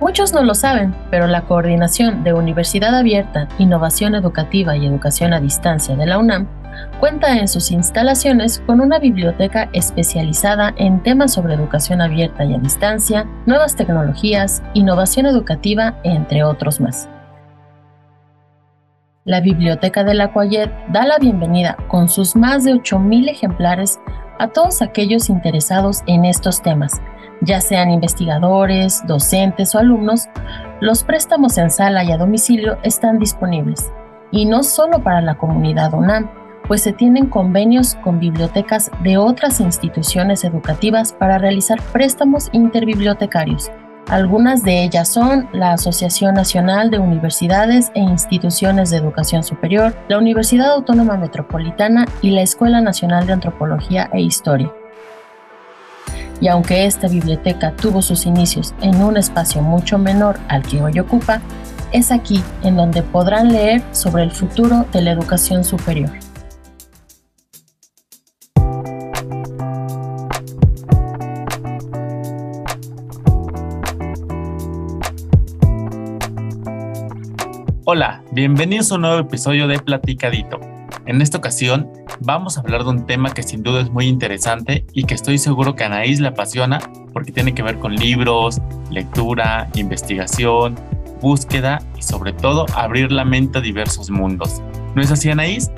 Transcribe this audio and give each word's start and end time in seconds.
Muchos 0.00 0.32
no 0.32 0.42
lo 0.42 0.54
saben, 0.54 0.94
pero 1.10 1.26
la 1.26 1.42
coordinación 1.42 2.24
de 2.24 2.32
Universidad 2.32 2.94
Abierta, 2.94 3.48
Innovación 3.58 4.14
Educativa 4.14 4.76
y 4.76 4.86
Educación 4.86 5.32
a 5.32 5.40
Distancia 5.40 5.96
de 5.96 6.06
la 6.06 6.18
UNAM 6.18 6.48
cuenta 6.98 7.38
en 7.38 7.48
sus 7.48 7.70
instalaciones 7.70 8.62
con 8.66 8.80
una 8.80 8.98
biblioteca 8.98 9.68
especializada 9.72 10.74
en 10.76 11.02
temas 11.02 11.32
sobre 11.32 11.54
educación 11.54 12.00
abierta 12.00 12.44
y 12.44 12.54
a 12.54 12.58
distancia, 12.58 13.26
nuevas 13.46 13.76
tecnologías, 13.76 14.62
innovación 14.74 15.26
educativa, 15.26 15.98
entre 16.02 16.42
otros 16.44 16.80
más. 16.80 17.08
La 19.24 19.40
Biblioteca 19.40 20.04
de 20.04 20.14
la 20.14 20.32
Coyet 20.32 20.70
da 20.90 21.06
la 21.06 21.18
bienvenida 21.18 21.76
con 21.88 22.08
sus 22.08 22.36
más 22.36 22.64
de 22.64 22.74
8.000 22.74 23.30
ejemplares 23.30 23.98
a 24.38 24.48
todos 24.48 24.82
aquellos 24.82 25.30
interesados 25.30 26.02
en 26.06 26.24
estos 26.24 26.60
temas, 26.60 27.00
ya 27.40 27.60
sean 27.60 27.90
investigadores, 27.90 29.02
docentes 29.06 29.74
o 29.74 29.78
alumnos, 29.78 30.28
los 30.80 31.04
préstamos 31.04 31.58
en 31.58 31.70
sala 31.70 32.04
y 32.04 32.12
a 32.12 32.16
domicilio 32.16 32.78
están 32.82 33.18
disponibles. 33.18 33.90
Y 34.30 34.46
no 34.46 34.62
solo 34.62 35.02
para 35.02 35.20
la 35.20 35.36
comunidad 35.36 35.94
UNAM, 35.94 36.30
pues 36.66 36.82
se 36.82 36.92
tienen 36.92 37.26
convenios 37.26 37.94
con 37.96 38.18
bibliotecas 38.18 38.90
de 39.02 39.18
otras 39.18 39.60
instituciones 39.60 40.44
educativas 40.44 41.12
para 41.12 41.38
realizar 41.38 41.80
préstamos 41.92 42.48
interbibliotecarios 42.52 43.70
algunas 44.08 44.62
de 44.62 44.84
ellas 44.84 45.08
son 45.08 45.48
la 45.52 45.72
Asociación 45.72 46.34
Nacional 46.34 46.90
de 46.90 46.98
Universidades 46.98 47.90
e 47.94 48.00
Instituciones 48.00 48.90
de 48.90 48.98
Educación 48.98 49.42
Superior, 49.42 49.94
la 50.08 50.18
Universidad 50.18 50.72
Autónoma 50.72 51.16
Metropolitana 51.16 52.04
y 52.20 52.30
la 52.30 52.42
Escuela 52.42 52.82
Nacional 52.82 53.26
de 53.26 53.32
Antropología 53.32 54.10
e 54.12 54.20
Historia. 54.20 54.70
Y 56.40 56.48
aunque 56.48 56.86
esta 56.86 57.08
biblioteca 57.08 57.74
tuvo 57.76 58.02
sus 58.02 58.26
inicios 58.26 58.74
en 58.80 59.02
un 59.02 59.16
espacio 59.16 59.62
mucho 59.62 59.98
menor 59.98 60.38
al 60.48 60.62
que 60.62 60.82
hoy 60.82 60.98
ocupa, 60.98 61.40
es 61.92 62.10
aquí 62.10 62.42
en 62.62 62.76
donde 62.76 63.02
podrán 63.02 63.52
leer 63.52 63.82
sobre 63.92 64.24
el 64.24 64.32
futuro 64.32 64.84
de 64.92 65.02
la 65.02 65.12
educación 65.12 65.64
superior. 65.64 66.10
Hola, 77.86 78.24
bienvenidos 78.32 78.90
a 78.90 78.94
un 78.96 79.02
nuevo 79.02 79.18
episodio 79.20 79.68
de 79.68 79.78
Platicadito. 79.78 80.73
En 81.06 81.20
esta 81.20 81.36
ocasión 81.36 81.92
vamos 82.20 82.56
a 82.56 82.60
hablar 82.60 82.82
de 82.84 82.88
un 82.88 83.06
tema 83.06 83.34
que 83.34 83.42
sin 83.42 83.62
duda 83.62 83.82
es 83.82 83.90
muy 83.90 84.06
interesante 84.06 84.86
y 84.94 85.04
que 85.04 85.12
estoy 85.12 85.36
seguro 85.36 85.74
que 85.74 85.84
a 85.84 85.88
Anaís 85.88 86.18
le 86.18 86.28
apasiona 86.28 86.78
porque 87.12 87.30
tiene 87.30 87.54
que 87.54 87.62
ver 87.62 87.78
con 87.78 87.94
libros, 87.94 88.58
lectura, 88.90 89.68
investigación, 89.74 90.76
búsqueda 91.20 91.82
y 91.98 92.02
sobre 92.02 92.32
todo 92.32 92.64
abrir 92.74 93.12
la 93.12 93.26
mente 93.26 93.58
a 93.58 93.60
diversos 93.60 94.08
mundos. 94.08 94.62
¿No 94.94 95.02
es 95.02 95.10
así 95.10 95.28
Anaís? 95.28 95.70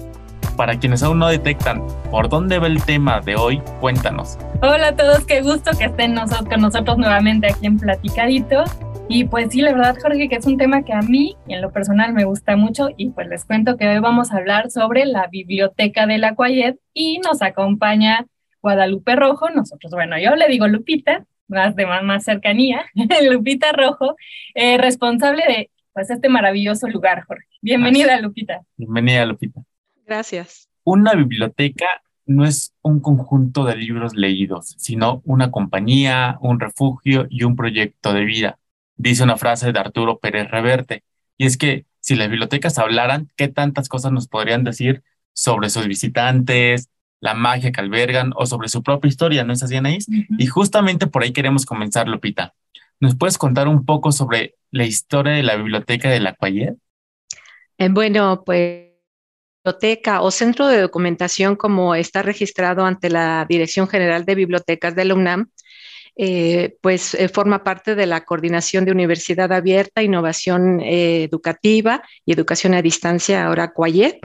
Para 0.56 0.78
quienes 0.78 1.02
aún 1.02 1.18
no 1.18 1.27
detectan 1.27 1.84
por 2.12 2.28
dónde 2.28 2.61
va 2.61 2.68
el 2.68 2.80
tema 2.84 3.20
de 3.20 3.34
hoy, 3.34 3.61
cuéntanos. 3.80 4.38
Hola 4.62 4.88
a 4.88 4.96
todos, 4.96 5.24
qué 5.24 5.42
gusto 5.42 5.72
que 5.77 5.86
estén 5.86 6.14
con 6.48 6.61
nosotros 6.61 6.98
nuevamente 6.98 7.48
aquí 7.48 7.66
en 7.66 7.78
Platicadito. 7.78 8.62
Y 9.08 9.24
pues 9.24 9.52
sí, 9.52 9.60
la 9.60 9.72
verdad, 9.72 9.96
Jorge, 10.00 10.28
que 10.28 10.34
es 10.34 10.46
un 10.46 10.56
tema 10.56 10.82
que 10.82 10.92
a 10.92 11.00
mí, 11.00 11.36
en 11.46 11.62
lo 11.62 11.70
personal, 11.70 12.12
me 12.12 12.24
gusta 12.24 12.56
mucho. 12.56 12.88
Y 12.96 13.10
pues 13.10 13.28
les 13.28 13.44
cuento 13.44 13.76
que 13.76 13.86
hoy 13.86 14.00
vamos 14.00 14.32
a 14.32 14.38
hablar 14.38 14.70
sobre 14.70 15.06
la 15.06 15.28
biblioteca 15.28 16.06
de 16.06 16.18
la 16.18 16.34
Cuayet 16.34 16.76
y 16.92 17.18
nos 17.18 17.40
acompaña 17.40 18.27
Guadalupe 18.60 19.14
Rojo. 19.14 19.48
Nosotros, 19.50 19.92
bueno, 19.92 20.18
yo 20.18 20.34
le 20.34 20.48
digo 20.48 20.66
Lupita, 20.66 21.24
más 21.46 21.77
de 21.77 21.86
más, 21.86 22.24
cercanía, 22.24 22.84
Lupita 23.30 23.70
Rojo, 23.72 24.16
eh, 24.54 24.77
responsable 24.77 25.44
de 25.46 25.70
pues 25.92 26.10
este 26.10 26.28
maravilloso 26.28 26.88
lugar, 26.88 27.24
Jorge. 27.27 27.46
Bienvenida, 27.62 28.20
Lupita. 28.20 28.62
Bienvenida, 28.77 29.24
Lupita. 29.24 29.62
Gracias. 30.04 30.68
Una 30.82 31.14
biblioteca 31.14 31.86
no 32.27 32.45
es 32.45 32.74
un 32.83 32.98
conjunto 32.98 33.64
de 33.64 33.77
libros 33.77 34.16
leídos, 34.16 34.74
sino 34.78 35.22
una 35.24 35.52
compañía, 35.52 36.39
un 36.40 36.58
refugio 36.58 37.28
y 37.30 37.45
un 37.45 37.55
proyecto 37.55 38.12
de 38.12 38.24
vida 38.24 38.58
dice 38.96 39.23
una 39.23 39.36
frase 39.36 39.73
de 39.73 39.79
Arturo 39.79 40.18
Pérez 40.18 40.51
Reverte, 40.51 41.05
y 41.39 41.46
es 41.46 41.57
que 41.57 41.84
si 42.01 42.17
las 42.17 42.29
bibliotecas 42.29 42.79
hablaran, 42.79 43.30
¿qué 43.36 43.48
tantas 43.48 43.89
cosas 43.89 44.12
nos 44.12 44.29
podrían 44.29 44.64
decir 44.64 45.02
sobre 45.33 45.70
sus 45.70 45.86
visitantes, 45.86 46.89
la 47.20 47.34
magia 47.34 47.73
que 47.73 47.80
albergan 47.80 48.33
o 48.36 48.46
sobre 48.46 48.68
su 48.68 48.83
propia 48.83 49.08
historia, 49.08 49.45
¿no 49.45 49.52
es 49.52 49.62
así, 49.62 49.77
Anaís? 49.77 50.07
Y 50.39 50.46
justamente 50.46 51.07
por 51.07 51.23
ahí 51.23 51.33
queremos 51.33 51.67
comenzar, 51.67 52.08
Lupita. 52.08 52.55
¿Nos 53.01 53.17
puedes 53.17 53.39
contar 53.39 53.68
un 53.68 53.84
poco 53.84 54.12
sobre 54.12 54.55
la 54.70 54.84
historia 54.84 55.33
de 55.33 55.42
la 55.42 55.57
biblioteca 55.57 56.08
de 56.08 56.20
la 56.20 56.34
Cuayet? 56.34 56.77
Eh, 57.78 57.89
bueno, 57.90 58.42
pues 58.45 58.86
biblioteca 59.64 60.20
o 60.23 60.30
centro 60.30 60.68
de 60.68 60.80
documentación 60.80 61.57
como 61.57 61.95
está 61.95 62.23
registrado 62.23 62.84
ante 62.84 63.11
la 63.11 63.45
Dirección 63.48 63.89
General 63.89 64.24
de 64.24 64.34
Bibliotecas 64.36 64.95
de 64.95 65.05
la 65.05 65.14
UNAM, 65.14 65.51
eh, 66.18 66.78
pues 66.80 67.12
eh, 67.12 67.28
forma 67.28 67.62
parte 67.62 67.94
de 67.94 68.06
la 68.06 68.24
coordinación 68.24 68.86
de 68.86 68.92
Universidad 68.92 69.52
Abierta, 69.52 70.02
Innovación 70.02 70.80
eh, 70.80 71.24
Educativa 71.24 72.02
y 72.24 72.32
Educación 72.32 72.72
a 72.72 72.80
Distancia, 72.80 73.44
ahora 73.44 73.72
CUAYET, 73.72 74.20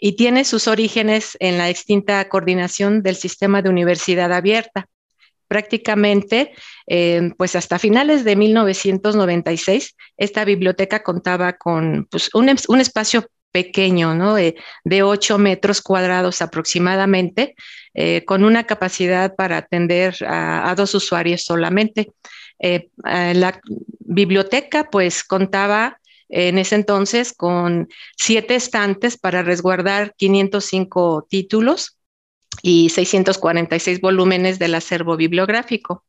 y 0.00 0.16
tiene 0.16 0.44
sus 0.44 0.66
orígenes 0.66 1.36
en 1.38 1.56
la 1.56 1.68
extinta 1.68 2.28
coordinación 2.28 3.02
del 3.02 3.14
sistema 3.14 3.62
de 3.62 3.68
Universidad 3.68 4.32
Abierta. 4.32 4.86
Prácticamente, 5.48 6.52
pues 7.38 7.56
hasta 7.56 7.78
finales 7.78 8.22
de 8.22 8.36
1996, 8.36 9.96
esta 10.18 10.44
biblioteca 10.44 11.02
contaba 11.02 11.54
con 11.54 12.06
pues, 12.10 12.28
un, 12.34 12.54
un 12.68 12.80
espacio 12.80 13.26
pequeño, 13.52 14.14
¿no? 14.14 14.34
de 14.34 15.02
8 15.02 15.38
metros 15.38 15.80
cuadrados 15.80 16.42
aproximadamente, 16.42 17.54
eh, 17.94 18.24
con 18.24 18.44
una 18.44 18.64
capacidad 18.64 19.34
para 19.34 19.56
atender 19.56 20.16
a, 20.26 20.72
dos 20.76 20.94
usuarios 20.94 21.42
solamente. 21.44 22.12
Eh, 22.60 22.90
la 23.04 23.60
biblioteca 24.00 24.88
pues 24.90 25.24
contaba 25.24 25.98
en 26.28 26.58
ese 26.58 26.74
entonces 26.74 27.32
con 27.32 27.88
siete 28.16 28.54
estantes 28.54 29.16
para 29.16 29.42
resguardar 29.42 30.14
505 30.16 31.26
títulos 31.28 31.98
y 32.62 32.90
646 32.90 34.00
volúmenes 34.00 34.58
del 34.58 34.74
acervo 34.74 35.16
bibliográfico. 35.16 36.04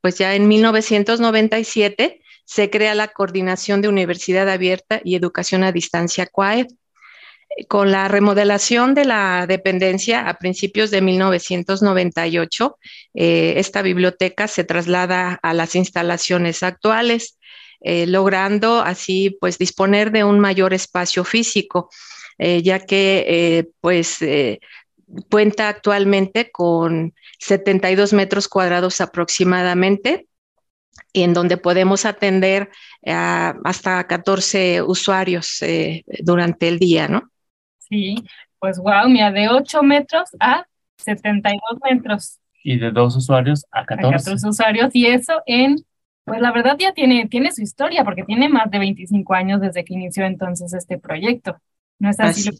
pues 0.00 0.18
ya 0.18 0.34
en 0.34 0.46
1997 0.48 2.21
se 2.52 2.68
crea 2.68 2.94
la 2.94 3.08
Coordinación 3.08 3.80
de 3.80 3.88
Universidad 3.88 4.46
Abierta 4.50 5.00
y 5.02 5.16
Educación 5.16 5.64
a 5.64 5.72
Distancia 5.72 6.26
CUAED. 6.26 6.66
Con 7.66 7.90
la 7.90 8.08
remodelación 8.08 8.92
de 8.94 9.06
la 9.06 9.46
dependencia 9.46 10.28
a 10.28 10.34
principios 10.34 10.90
de 10.90 11.00
1998, 11.00 12.78
eh, 13.14 13.54
esta 13.56 13.80
biblioteca 13.80 14.48
se 14.48 14.64
traslada 14.64 15.40
a 15.42 15.54
las 15.54 15.74
instalaciones 15.74 16.62
actuales, 16.62 17.38
eh, 17.80 18.06
logrando 18.06 18.80
así 18.80 19.34
pues 19.40 19.56
disponer 19.56 20.12
de 20.12 20.24
un 20.24 20.38
mayor 20.38 20.74
espacio 20.74 21.24
físico, 21.24 21.88
eh, 22.36 22.60
ya 22.62 22.80
que 22.80 23.66
pues 23.80 24.18
cuenta 25.30 25.70
actualmente 25.70 26.50
con 26.50 27.14
72 27.38 28.12
metros 28.12 28.46
cuadrados 28.46 29.00
aproximadamente 29.00 30.26
en 31.12 31.34
donde 31.34 31.56
podemos 31.56 32.04
atender 32.04 32.70
hasta 33.04 34.06
14 34.06 34.82
usuarios 34.82 35.60
eh, 35.62 36.04
durante 36.20 36.68
el 36.68 36.78
día, 36.78 37.08
¿no? 37.08 37.30
Sí, 37.78 38.16
pues 38.58 38.78
wow, 38.78 39.08
mira, 39.08 39.32
de 39.32 39.48
8 39.48 39.82
metros 39.82 40.30
a 40.40 40.66
72 40.96 41.60
metros. 41.90 42.38
Y 42.64 42.78
de 42.78 42.92
dos 42.92 43.16
usuarios 43.16 43.64
a 43.72 43.84
14. 43.84 44.14
A 44.14 44.18
14 44.18 44.48
usuarios, 44.48 44.90
y 44.92 45.06
eso 45.06 45.42
en, 45.46 45.76
pues 46.24 46.40
la 46.40 46.52
verdad 46.52 46.76
ya 46.78 46.92
tiene, 46.92 47.26
tiene 47.28 47.50
su 47.50 47.62
historia, 47.62 48.04
porque 48.04 48.22
tiene 48.22 48.48
más 48.48 48.70
de 48.70 48.78
25 48.78 49.34
años 49.34 49.60
desde 49.60 49.84
que 49.84 49.94
inició 49.94 50.24
entonces 50.24 50.72
este 50.72 50.98
proyecto. 50.98 51.58
¿No 51.98 52.10
es 52.10 52.20
así? 52.20 52.50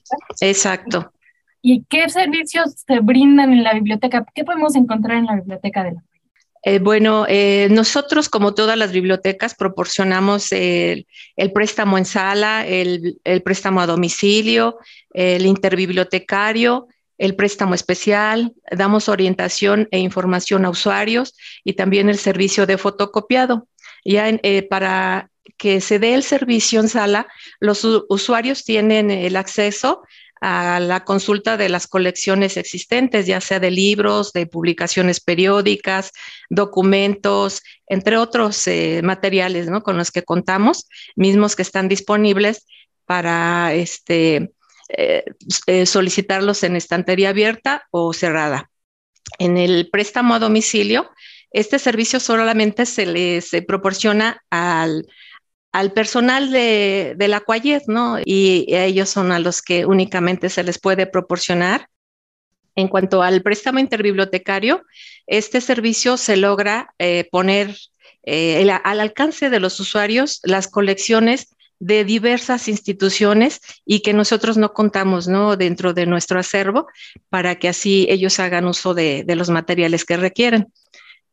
exacto. 0.40 1.12
¿Y 1.60 1.84
qué 1.84 2.08
servicios 2.08 2.74
se 2.86 2.98
brindan 2.98 3.52
en 3.52 3.62
la 3.62 3.74
biblioteca? 3.74 4.26
¿Qué 4.34 4.44
podemos 4.44 4.74
encontrar 4.74 5.18
en 5.18 5.26
la 5.26 5.36
biblioteca 5.36 5.84
de 5.84 5.92
la 5.92 6.02
eh, 6.64 6.78
bueno, 6.78 7.26
eh, 7.28 7.66
nosotros, 7.70 8.28
como 8.28 8.54
todas 8.54 8.78
las 8.78 8.92
bibliotecas, 8.92 9.54
proporcionamos 9.54 10.52
el, 10.52 11.06
préstamo 11.52 11.98
en 11.98 12.04
sala, 12.04 12.64
el, 12.66 13.20
préstamo 13.44 13.80
a 13.80 13.86
domicilio, 13.86 14.78
el 15.12 15.44
interbibliotecario, 15.44 16.86
el 17.18 17.34
préstamo 17.34 17.74
especial, 17.74 18.52
damos 18.70 19.08
orientación 19.08 19.88
e 19.90 19.98
información 19.98 20.64
a 20.64 20.70
usuarios 20.70 21.34
y 21.64 21.72
también 21.72 22.08
el 22.08 22.18
servicio 22.18 22.64
de 22.66 22.78
fotocopiado. 22.78 23.66
Ya 24.04 24.28
eh, 24.28 24.62
para 24.62 25.30
que 25.56 25.80
se 25.80 25.98
dé 25.98 26.14
el 26.14 26.22
servicio 26.22 26.80
en 26.80 26.88
sala, 26.88 27.26
los 27.58 27.84
usuarios 28.08 28.64
tienen 28.64 29.10
el 29.10 29.36
acceso 29.36 30.02
a 30.44 30.80
la 30.80 31.04
consulta 31.04 31.56
de 31.56 31.68
las 31.68 31.86
colecciones 31.86 32.56
existentes, 32.56 33.26
ya 33.26 33.40
sea 33.40 33.60
de 33.60 33.70
libros, 33.70 34.32
de 34.32 34.46
publicaciones 34.46 35.20
periódicas, 35.20 36.10
documentos, 36.50 37.62
entre 37.86 38.16
otros 38.16 38.66
eh, 38.66 39.02
materiales 39.04 39.68
¿no? 39.68 39.84
con 39.84 39.96
los 39.96 40.10
que 40.10 40.24
contamos, 40.24 40.88
mismos 41.14 41.54
que 41.54 41.62
están 41.62 41.88
disponibles 41.88 42.66
para 43.06 43.72
este, 43.72 44.50
eh, 44.88 45.24
eh, 45.68 45.86
solicitarlos 45.86 46.64
en 46.64 46.74
estantería 46.74 47.28
abierta 47.28 47.86
o 47.92 48.12
cerrada. 48.12 48.68
En 49.38 49.56
el 49.56 49.90
préstamo 49.90 50.34
a 50.34 50.40
domicilio, 50.40 51.08
este 51.52 51.78
servicio 51.78 52.18
solamente 52.18 52.84
se 52.84 53.06
les 53.06 53.50
proporciona 53.68 54.42
al 54.50 55.06
al 55.72 55.92
personal 55.92 56.50
de, 56.50 57.16
la 57.18 57.40
Cuayet, 57.40 57.84
¿no? 57.86 58.18
Y 58.24 58.66
ellos 58.68 59.08
son 59.08 59.32
a 59.32 59.38
los 59.38 59.62
que 59.62 59.86
únicamente 59.86 60.50
se 60.50 60.62
les 60.62 60.78
puede 60.78 61.06
proporcionar. 61.06 61.88
En 62.74 62.88
cuanto 62.88 63.22
al 63.22 63.42
préstamo 63.42 63.78
interbibliotecario, 63.78 64.82
este 65.26 65.60
servicio 65.60 66.16
se 66.16 66.36
logra 66.36 66.94
eh, 66.98 67.28
poner 67.30 67.76
eh, 68.24 68.70
al 68.84 69.00
alcance 69.00 69.50
de 69.50 69.60
los 69.60 69.80
usuarios 69.80 70.40
las 70.44 70.68
colecciones 70.68 71.48
de 71.80 72.04
diversas 72.04 72.68
instituciones 72.68 73.60
y 73.84 74.00
que 74.00 74.12
nosotros 74.12 74.56
no 74.56 74.72
contamos 74.72 75.26
¿no? 75.26 75.56
dentro 75.56 75.92
de 75.92 76.06
nuestro 76.06 76.38
acervo 76.38 76.86
para 77.28 77.56
que 77.56 77.68
así 77.68 78.06
ellos 78.08 78.38
hagan 78.38 78.66
uso 78.66 78.94
de, 78.94 79.24
los 79.26 79.50
materiales 79.50 80.04
que 80.04 80.16
requieren. 80.16 80.72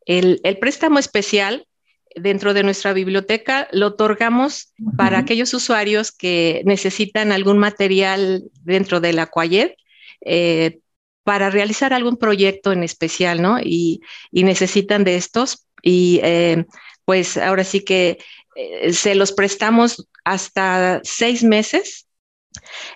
El, 0.08 0.42
el, 0.44 0.58
préstamo 0.58 0.98
especial 0.98 1.68
dentro 2.16 2.54
de 2.54 2.64
nuestra 2.64 2.94
biblioteca 2.94 3.68
lo 3.72 3.88
otorgamos 3.88 4.74
para 4.98 5.20
aquellos 5.20 5.54
usuarios 5.54 6.12
que 6.12 6.62
necesitan 6.66 7.32
algún 7.32 7.58
material 7.58 8.44
dentro 8.64 9.00
de 9.00 9.14
la 9.14 9.28
Quayet 9.28 9.76
eh, 10.22 10.80
para 11.24 11.50
realizar 11.50 11.94
algún 11.94 12.18
proyecto 12.18 12.72
en 12.72 12.84
especial, 12.84 13.42
¿no? 13.42 13.60
Y, 13.60 14.02
necesitan 14.32 15.04
de 15.04 15.16
estos 15.16 15.68
y 15.84 16.20
eh, 16.24 16.66
pues 17.06 17.38
ahora 17.38 17.64
sí 17.64 17.84
que 17.84 18.18
eh, 18.56 18.94
se 18.94 19.16
los 19.16 19.32
prestamos 19.32 20.08
hasta 20.24 21.02
seis 21.04 21.44
meses. 21.44 22.08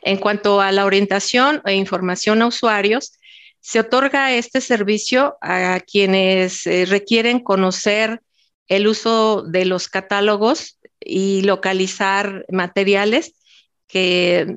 En 0.01 0.17
cuanto 0.17 0.61
a 0.61 0.71
la 0.71 0.85
orientación 0.85 1.61
e 1.65 1.75
información 1.75 2.41
a 2.41 2.47
usuarios, 2.47 3.19
se 3.59 3.79
otorga 3.79 4.33
este 4.33 4.61
servicio 4.61 5.37
a 5.41 5.79
quienes 5.79 6.63
requieren 6.89 7.39
conocer 7.39 8.19
el 8.75 8.87
uso 8.87 9.43
de 9.43 9.65
los 9.65 9.87
catálogos 9.87 10.79
y 10.99 11.41
localizar 11.41 12.45
materiales 12.49 13.35
que 13.87 14.47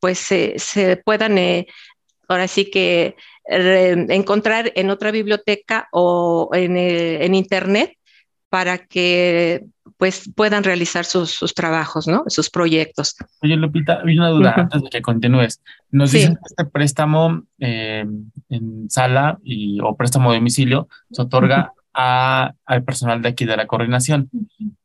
pues 0.00 0.18
se, 0.18 1.02
puedan 1.04 1.38
eh, 1.38 1.66
ahora 2.28 2.48
sí 2.48 2.70
que 2.70 3.14
encontrar 3.48 4.72
en 4.74 4.90
otra 4.90 5.12
biblioteca 5.12 5.88
o 5.92 6.50
en, 6.52 7.34
internet 7.34 7.92
para 8.48 8.78
que 8.78 9.64
pues 9.98 10.30
puedan 10.34 10.64
realizar 10.64 11.04
sus, 11.04 11.54
trabajos, 11.54 12.08
¿no? 12.08 12.24
Sus 12.26 12.50
proyectos. 12.50 13.14
Oye, 13.40 13.56
Lupita, 13.56 14.00
hay 14.04 14.18
una 14.18 14.30
duda 14.30 14.54
antes 14.56 14.82
de 14.82 14.90
que 14.90 15.00
continúes. 15.00 15.62
Nos 15.92 16.10
dicen 16.10 16.34
que 16.34 16.40
este 16.46 16.64
préstamo 16.64 17.44
eh, 17.60 18.04
en 18.48 18.90
sala 18.90 19.38
y, 19.44 19.78
o 19.80 19.96
préstamo 19.96 20.32
de 20.32 20.38
domicilio 20.38 20.88
se 21.12 21.22
otorga 21.22 21.72
al 21.96 22.84
personal 22.84 23.22
de 23.22 23.30
aquí 23.30 23.46
de 23.46 23.56
la 23.56 23.66
coordinación. 23.66 24.30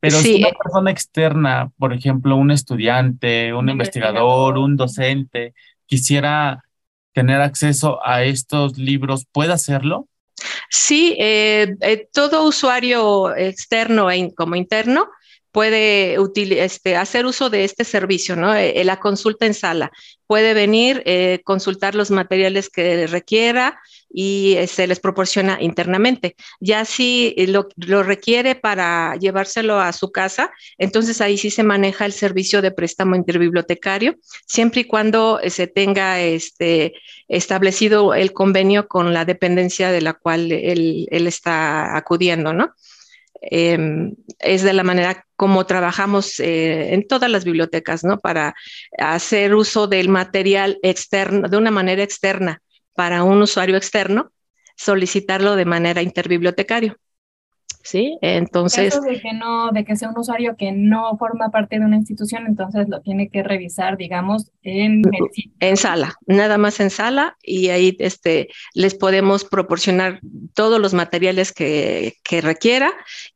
Pero 0.00 0.16
si 0.16 0.36
una 0.36 0.50
persona 0.50 0.90
externa, 0.90 1.70
por 1.78 1.92
ejemplo, 1.92 2.36
un 2.36 2.50
estudiante, 2.50 3.52
un, 3.52 3.68
investigador, 3.68 4.56
un 4.56 4.76
docente, 4.76 5.52
quisiera 5.86 6.64
tener 7.12 7.42
acceso 7.42 8.00
a 8.04 8.24
estos 8.24 8.78
libros, 8.78 9.26
¿puede 9.30 9.52
hacerlo? 9.52 10.08
Sí, 10.70 11.14
eh, 11.18 11.76
eh, 11.82 12.08
todo 12.12 12.48
usuario 12.48 13.36
externo 13.36 14.10
e 14.10 14.32
como 14.34 14.56
interno 14.56 15.10
puede 15.52 16.16
este, 16.64 16.96
hacer 16.96 17.26
uso 17.26 17.50
de 17.50 17.64
este 17.64 17.84
servicio, 17.84 18.34
¿no? 18.34 18.54
Eh, 18.54 18.82
la 18.84 18.98
consulta 18.98 19.46
en 19.46 19.54
sala. 19.54 19.92
Puede 20.26 20.54
venir, 20.54 21.04
consultar 21.44 21.94
los 21.94 22.10
materiales 22.10 22.70
que 22.70 23.06
requiera, 23.06 23.78
y 24.12 24.54
eh, 24.56 24.66
se 24.66 24.86
les 24.86 25.00
proporciona 25.00 25.58
internamente. 25.60 26.36
Ya 26.60 26.84
si 26.84 27.34
lo, 27.48 27.68
requiere 28.02 28.54
para 28.54 29.16
llevárselo 29.16 29.80
a 29.80 29.92
su 29.92 30.12
casa, 30.12 30.52
entonces 30.78 31.20
ahí 31.20 31.38
sí 31.38 31.50
se 31.50 31.62
maneja 31.62 32.04
el 32.04 32.12
servicio 32.12 32.62
de 32.62 32.70
préstamo 32.70 33.16
interbibliotecario, 33.16 34.16
siempre 34.46 34.82
y 34.82 34.84
cuando 34.84 35.40
eh, 35.40 35.50
se 35.50 35.66
tenga 35.66 36.20
este, 36.20 36.94
establecido 37.28 38.14
el 38.14 38.32
convenio 38.32 38.86
con 38.86 39.14
la 39.14 39.24
dependencia 39.24 39.90
de 39.90 40.02
la 40.02 40.12
cual 40.12 40.52
él, 40.52 41.06
está 41.10 41.96
acudiendo, 41.96 42.52
¿no? 42.52 42.74
Em, 43.42 44.14
es 44.38 44.62
de 44.62 44.72
la 44.72 44.84
manera 44.84 45.26
como 45.36 45.66
trabajamos 45.66 46.38
eh, 46.38 46.94
en 46.94 47.06
todas 47.08 47.28
las 47.28 47.44
bibliotecas, 47.44 48.04
¿no? 48.04 48.20
Para 48.20 48.54
hacer 48.98 49.54
uso 49.54 49.88
del 49.88 50.08
material 50.08 50.78
externo, 50.82 51.48
de 51.48 51.56
una 51.56 51.72
manera 51.72 52.02
externa 52.04 52.62
para 52.94 53.24
un 53.24 53.42
usuario 53.42 53.76
externo 53.76 54.30
solicitarlo 54.76 55.56
de 55.56 55.64
manera 55.64 56.02
interbibliotecario. 56.02 56.96
¿Sí? 57.82 58.18
Entonces. 58.20 59.00
de 59.00 59.20
que 59.20 59.32
no, 59.32 59.70
de 59.72 59.84
que 59.84 59.96
sea 59.96 60.08
un 60.10 60.18
usuario 60.18 60.56
que 60.56 60.72
no 60.72 61.16
forma 61.18 61.50
parte 61.50 61.78
de 61.78 61.84
una 61.84 61.96
institución, 61.96 62.46
entonces 62.46 62.88
lo 62.88 63.00
tiene 63.00 63.28
que 63.28 63.42
revisar, 63.42 63.96
digamos, 63.96 64.50
en 64.62 65.02
En 65.60 65.76
sala, 65.76 66.14
nada 66.26 66.58
más 66.58 66.80
en 66.80 66.90
sala, 66.90 67.36
y 67.42 67.68
ahí 67.68 67.96
este, 67.98 68.48
les 68.74 68.94
podemos 68.94 69.44
proporcionar 69.44 70.20
todos 70.54 70.80
los 70.80 70.94
materiales 70.94 71.52
que, 71.52 72.14
requiera 72.42 72.90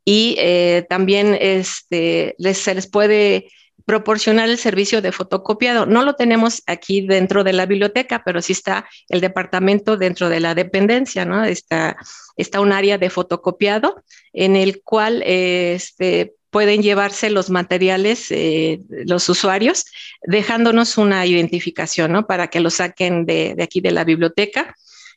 y 0.06 0.37
eh, 0.38 0.87
también 0.88 1.37
este, 1.38 2.34
les, 2.38 2.56
se 2.56 2.75
les 2.75 2.88
puede 2.90 3.48
proporcionar 3.86 4.50
el 4.50 4.58
servicio 4.58 5.00
de 5.00 5.12
fotocopiado. 5.12 5.86
No 5.86 6.04
lo 6.04 6.16
tenemos 6.16 6.62
aquí 6.66 7.06
dentro 7.06 7.44
de 7.44 7.52
la 7.52 7.66
biblioteca, 7.66 8.22
pero 8.24 8.42
sí 8.42 8.52
está 8.52 8.86
el 9.08 9.20
departamento 9.20 9.96
dentro 9.96 10.28
de 10.28 10.40
la 10.40 10.54
dependencia, 10.54 11.24
¿no? 11.24 11.44
Está, 11.44 11.96
está 12.36 12.60
un 12.60 12.72
área 12.72 12.98
de 12.98 13.08
fotocopiado 13.10 14.02
en 14.32 14.56
el 14.56 14.82
cual 14.82 15.22
este, 15.24 16.34
pueden 16.50 16.82
llevarse 16.82 17.30
los 17.30 17.48
materiales 17.48 18.26
eh, 18.30 18.80
los 18.88 19.28
usuarios, 19.28 19.86
dejándonos 20.22 20.98
una 20.98 21.24
identificación, 21.24 22.12
¿no? 22.12 22.26
Para 22.26 22.48
que 22.48 22.60
lo 22.60 22.70
saquen 22.70 23.24
de, 23.24 23.54
de 23.54 23.62
aquí 23.62 23.80
de 23.80 23.92
la 23.92 24.02
biblioteca 24.02 24.74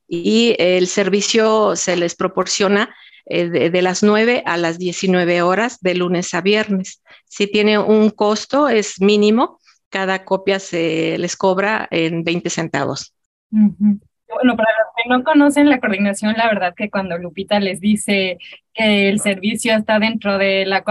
y 0.08 0.56
el 0.60 0.88
servicio 0.88 1.76
se 1.76 1.96
les 1.96 2.16
proporciona 2.16 2.96
eh, 3.30 3.70
de, 3.70 3.82
las 3.82 4.02
9 4.04 4.44
a 4.46 4.58
las 4.58 4.80
19 4.80 5.42
horas 5.44 5.80
de 5.82 5.94
lunes 5.94 6.34
a 6.34 6.42
viernes. 6.42 7.04
Si 7.26 7.48
tiene 7.48 7.78
un 7.78 8.10
costo, 8.10 8.70
es 8.70 9.00
mínimo, 9.00 9.60
cada 9.90 10.26
copia 10.26 10.60
se 10.60 11.18
les 11.18 11.38
cobra 11.38 11.88
en 11.92 12.24
20 12.24 12.50
centavos. 12.50 13.14
Bueno, 13.50 14.56
para 14.56 14.70
los 14.84 14.89
que 15.02 15.10
no 15.10 15.24
conocen 15.24 15.70
la 15.70 15.80
coordinación, 15.80 16.34
la 16.38 16.48
verdad 16.48 16.74
que 16.76 16.90
cuando 16.90 17.18
Lupita 17.18 17.60
les 17.60 17.80
dice 17.80 18.38
que 18.74 19.10
el 19.10 19.20
servicio 19.20 19.76
está 19.76 20.00
dentro 20.00 20.38
de 20.38 20.66
la 20.66 20.84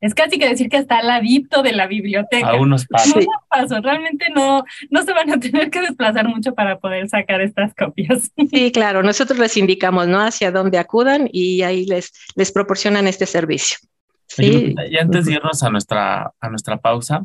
es 0.00 0.14
casi 0.14 0.38
que 0.38 0.48
decir 0.48 0.68
que 0.68 0.78
está 0.78 0.98
al 0.98 1.06
ladito 1.06 1.62
de 1.62 1.72
la 1.72 1.86
biblioteca. 1.86 2.50
A 2.50 2.56
unos 2.56 2.86
pasos. 2.86 3.24
pasos. 3.48 3.82
Realmente 3.82 4.26
no, 4.34 4.64
no 4.90 5.02
se 5.02 5.12
van 5.12 5.30
a 5.30 5.38
tener 5.38 5.70
que 5.70 5.80
desplazar 5.80 6.28
mucho 6.28 6.54
para 6.54 6.78
poder 6.78 7.08
sacar 7.08 7.40
estas 7.40 7.74
copias. 7.74 8.30
Sí, 8.50 8.72
claro, 8.72 9.02
nosotros 9.02 9.38
les 9.38 9.56
indicamos, 9.56 10.08
¿no? 10.08 10.20
Hacia 10.20 10.50
dónde 10.50 10.78
acudan 10.78 11.28
y 11.32 11.62
ahí 11.62 11.86
les, 11.86 12.12
les 12.36 12.52
proporcionan 12.52 13.06
este 13.06 13.26
servicio. 13.26 13.78
Sí. 14.26 14.74
y 14.90 14.96
antes 14.96 15.26
de 15.26 15.34
irnos 15.34 15.62
a 15.62 15.70
nuestra, 15.70 16.32
a 16.40 16.48
nuestra 16.48 16.78
pausa, 16.78 17.24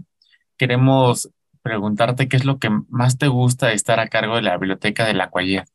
queremos 0.57 1.29
preguntarte 1.61 2.27
qué 2.27 2.37
es 2.37 2.45
lo 2.45 2.59
que 2.59 2.69
más 2.89 3.17
te 3.17 3.27
gusta 3.27 3.67
de 3.67 3.73
estar 3.73 3.99
a 3.99 4.07
cargo 4.07 4.35
de 4.35 4.41
la 4.41 4.57
biblioteca 4.57 5.05
de 5.05 5.13
la 5.13 5.29
Cuallía. 5.29 5.65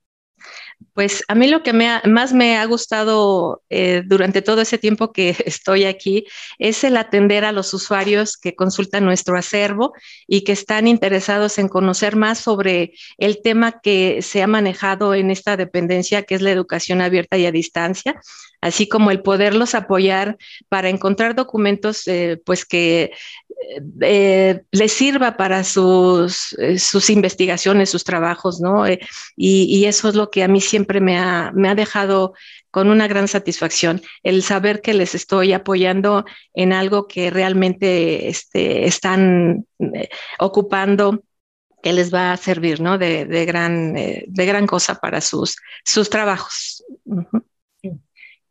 Pues 0.93 1.25
a 1.29 1.35
mí 1.35 1.49
lo 1.49 1.63
que 1.63 1.73
más 1.73 2.33
me 2.33 2.57
ha 2.57 2.65
gustado 2.67 3.63
eh, 3.71 4.03
durante 4.05 4.43
todo 4.43 4.61
ese 4.61 4.79
tiempo 4.79 5.13
que 5.13 5.37
estoy 5.47 5.85
aquí 5.85 6.27
es 6.59 6.85
el 6.85 6.97
atender 6.97 7.45
a 7.45 7.53
los 7.53 7.73
usuarios 7.75 8.37
que 8.37 8.55
consultan 8.55 9.05
nuestro 9.05 9.37
acervo 9.37 9.93
y 10.27 10.43
que 10.43 10.53
están 10.53 10.87
interesados 10.87 11.59
en 11.59 11.69
conocer 11.69 12.17
más 12.17 12.39
sobre 12.39 12.93
el 13.19 13.43
tema 13.43 13.81
que 13.81 14.21
se 14.23 14.43
ha 14.43 14.47
manejado 14.47 15.15
en 15.15 15.31
esta 15.31 15.57
dependencia, 15.57 16.23
que 16.23 16.35
es 16.35 16.43
la 16.43 16.51
educación 16.51 17.01
abierta 17.01 17.39
y 17.39 17.47
a 17.47 17.53
distancia, 17.53 18.21
así 18.65 18.89
como 18.89 19.11
el 19.11 19.21
poderlos 19.21 19.75
apoyar 19.75 20.39
para 20.71 20.89
encontrar 20.89 21.35
documentos 21.35 22.09
eh, 22.09 22.41
pues 22.47 22.65
que 22.65 23.13
eh, 24.01 24.63
les 24.73 24.93
sirva 24.93 25.37
para 25.37 25.65
sus, 25.65 26.57
sus, 26.79 27.11
investigaciones, 27.11 27.91
sus 27.91 28.05
trabajos, 28.05 28.61
¿no? 28.61 28.85
y, 29.37 29.85
eso 29.85 30.09
es 30.09 30.15
lo 30.15 30.31
que 30.31 30.43
a 30.43 30.49
mí 30.49 30.63
siempre 30.63 31.01
me 31.01 31.19
ha, 31.19 31.53
me 31.55 31.69
ha 31.69 31.75
dejado 31.75 32.33
con 32.71 32.89
una 32.89 33.07
gran 33.07 33.29
satisfacción, 33.29 34.01
el 34.23 34.43
saber 34.43 34.81
que 34.81 34.95
les 34.95 35.15
estoy 35.15 35.53
apoyando 35.53 36.25
en 36.55 36.73
algo 36.73 37.07
que 37.07 37.31
realmente 37.31 38.29
este, 38.29 38.87
están 38.87 39.67
eh, 39.79 40.09
ocupando 40.39 41.23
que 41.83 41.93
les 41.93 42.13
va 42.13 42.33
a 42.33 42.37
servir, 42.39 42.81
¿no? 42.81 42.97
De, 42.97 43.45
gran, 43.45 43.95
eh, 43.99 44.25
de 44.27 44.47
gran 44.47 44.67
cosa 44.67 44.95
para 44.95 45.21
sus, 45.21 45.57
sus 45.85 46.09
trabajos. 46.09 46.83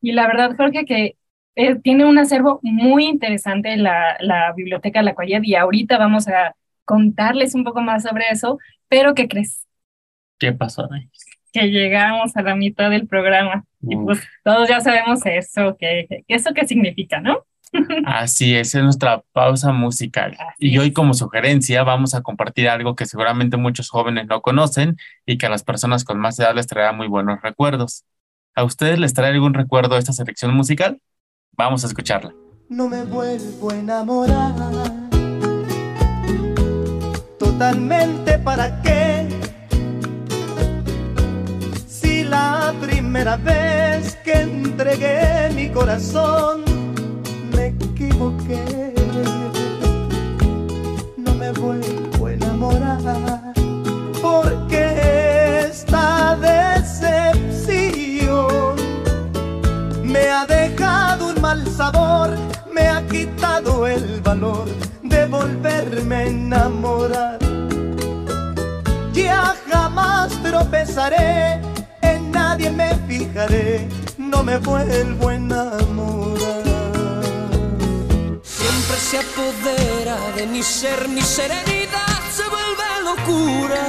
Y 0.04 0.12
la 0.12 0.28
verdad, 0.28 0.54
Jorge, 0.58 0.86
que 0.86 1.16
eh, 1.56 1.76
tiene 1.76 2.06
un 2.06 2.18
acervo 2.18 2.60
muy 2.62 3.06
interesante 3.06 3.78
la, 3.78 4.18
la 4.20 4.52
Biblioteca 4.52 5.02
La 5.02 5.16
Coyet 5.16 5.44
y 5.44 5.56
ahorita 5.56 5.98
vamos 5.98 6.28
a 6.28 6.56
contarles 6.84 7.56
un 7.56 7.64
poco 7.64 7.82
más 7.82 8.04
sobre 8.04 8.26
eso, 8.30 8.60
pero 8.90 9.16
¿qué 9.16 9.30
crees? 9.30 9.66
¿Qué 10.38 10.52
pasó? 10.52 10.90
Que 11.54 11.72
llegamos 11.72 12.36
a 12.36 12.42
la 12.42 12.54
mitad 12.54 12.90
del 12.90 13.08
programa 13.08 13.64
y 13.82 13.96
pues 13.96 14.20
todos 14.44 14.68
ya 14.68 14.82
sabemos 14.82 15.26
eso, 15.26 15.78
que, 15.78 16.26
eso 16.28 16.54
qué 16.54 16.68
significa, 16.68 17.22
¿no? 17.22 17.46
Así 18.06 18.56
es, 18.56 18.76
es 18.76 18.84
nuestra 18.84 19.24
pausa 19.32 19.72
musical. 19.72 20.36
y 20.60 20.78
hoy 20.80 20.92
como 20.92 21.14
sugerencia 21.14 21.84
vamos 21.84 22.14
a 22.14 22.22
compartir 22.22 22.68
algo 22.68 22.98
que 22.98 23.06
seguramente 23.06 23.56
muchos 23.56 23.90
jóvenes 23.90 24.28
no 24.28 24.42
conocen 24.42 24.98
y 25.26 25.38
que 25.38 25.46
a 25.46 25.50
las 25.50 25.64
personas 25.64 26.04
con 26.04 26.20
más 26.20 26.38
edad 26.40 26.54
les 26.54 26.68
traerá 26.68 26.92
muy 26.92 27.08
buenos 27.08 27.42
recuerdos. 27.42 28.04
¿A 28.56 28.64
ustedes 28.64 29.00
les 29.00 29.14
trae 29.14 29.32
algún 29.32 29.54
recuerdo 29.54 29.98
esta 29.98 30.14
selección 30.14 30.54
musical? 30.54 31.02
Vamos 31.58 31.84
a 31.84 31.88
escucharla. 31.88 32.34
No 32.70 32.88
me 32.88 33.04
vuelvo 33.04 33.72
a 33.72 33.76
enamorar. 33.76 34.54
Totalmente 37.40 38.38
para 38.40 38.82
qué. 38.82 39.28
Si 41.88 42.24
la 42.24 42.74
primera 42.80 43.38
vez 43.38 44.16
que 44.24 44.42
entregué 44.42 45.50
mi 45.56 45.70
corazón 45.70 46.74
no 51.18 51.34
me 51.36 51.52
vuelvo 51.54 52.26
a 52.28 52.34
enamorar 52.34 53.54
porque 54.22 54.78
esta 54.78 55.23
sabor, 61.68 62.30
me 62.72 62.88
ha 62.88 63.06
quitado 63.08 63.88
el 63.88 64.22
valor 64.22 64.68
de 65.02 65.26
volverme 65.26 66.16
a 66.16 66.26
enamorar. 66.26 67.40
Ya 69.14 69.56
jamás 69.72 70.32
tropezaré, 70.42 71.62
en 72.02 72.32
nadie 72.32 72.70
me 72.72 72.96
fijaré, 73.08 73.88
no 74.18 74.44
me 74.44 74.58
vuelvo 74.58 75.30
a 75.30 75.36
enamorar 75.36 76.74
se 79.10 79.18
apodera 79.20 80.18
de 80.36 80.48
mi 80.48 80.64
ser, 80.64 81.08
mi 81.08 81.22
serenidad 81.22 82.20
se 82.32 82.44
vuelve 82.56 82.88
locura 83.04 83.84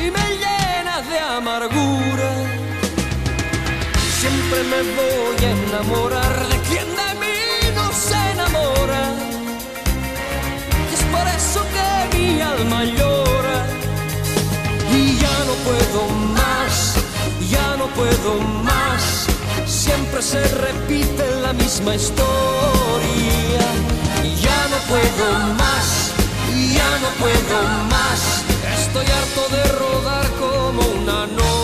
y 0.00 0.10
me 0.10 0.26
llena 0.42 1.00
de 1.10 1.18
amargura. 1.18 2.63
Siempre 4.54 4.82
me 4.82 4.82
voy 4.94 5.44
a 5.44 5.50
enamorar 5.50 6.48
de 6.48 6.58
quien 6.60 6.86
de 6.86 7.10
mí 7.18 7.38
no 7.74 7.92
se 7.92 8.14
enamora. 8.32 9.02
Y 10.90 10.94
es 10.94 11.02
por 11.14 11.26
eso 11.26 11.60
que 11.74 12.16
mi 12.16 12.40
alma 12.40 12.84
llora 12.84 13.66
y 14.92 15.16
ya 15.18 15.36
no 15.48 15.54
puedo 15.66 16.08
más, 16.38 16.94
ya 17.50 17.76
no 17.76 17.86
puedo 17.94 18.40
más 18.62 19.26
siempre 19.66 20.22
se 20.22 20.42
repite 20.46 21.24
la 21.42 21.52
misma 21.52 21.96
historia. 21.96 23.64
Y 24.22 24.36
ya 24.36 24.68
no 24.70 24.76
puedo 24.88 25.32
más, 25.54 26.12
ya 26.72 26.90
no 27.02 27.08
puedo 27.18 27.62
más. 27.90 28.44
Estoy 28.78 29.06
harto 29.06 29.56
de 29.56 29.62
rodar 29.80 30.30
como 30.38 30.80
una 31.02 31.26
noria. 31.26 31.63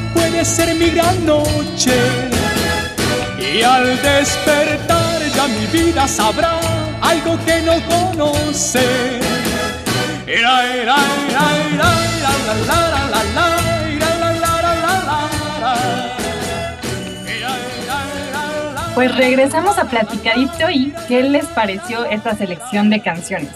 puede 0.13 0.45
ser 0.45 0.75
mi 0.75 0.89
gran 0.89 1.25
noche. 1.25 1.93
Y 3.39 3.61
al 3.63 4.01
despertar 4.01 5.21
ya 5.35 5.47
mi 5.47 5.65
vida 5.67 6.07
sabrá 6.07 6.59
algo 7.01 7.37
que 7.45 7.61
no 7.61 7.73
conoce. 7.87 9.19
Pues 18.93 19.15
regresamos 19.15 19.77
a 19.79 19.85
Platicadito 19.85 20.69
y 20.69 20.93
¿qué 21.07 21.23
les 21.23 21.45
pareció 21.45 22.05
esta 22.05 22.35
selección 22.35 22.89
de 22.89 23.01
canciones? 23.01 23.49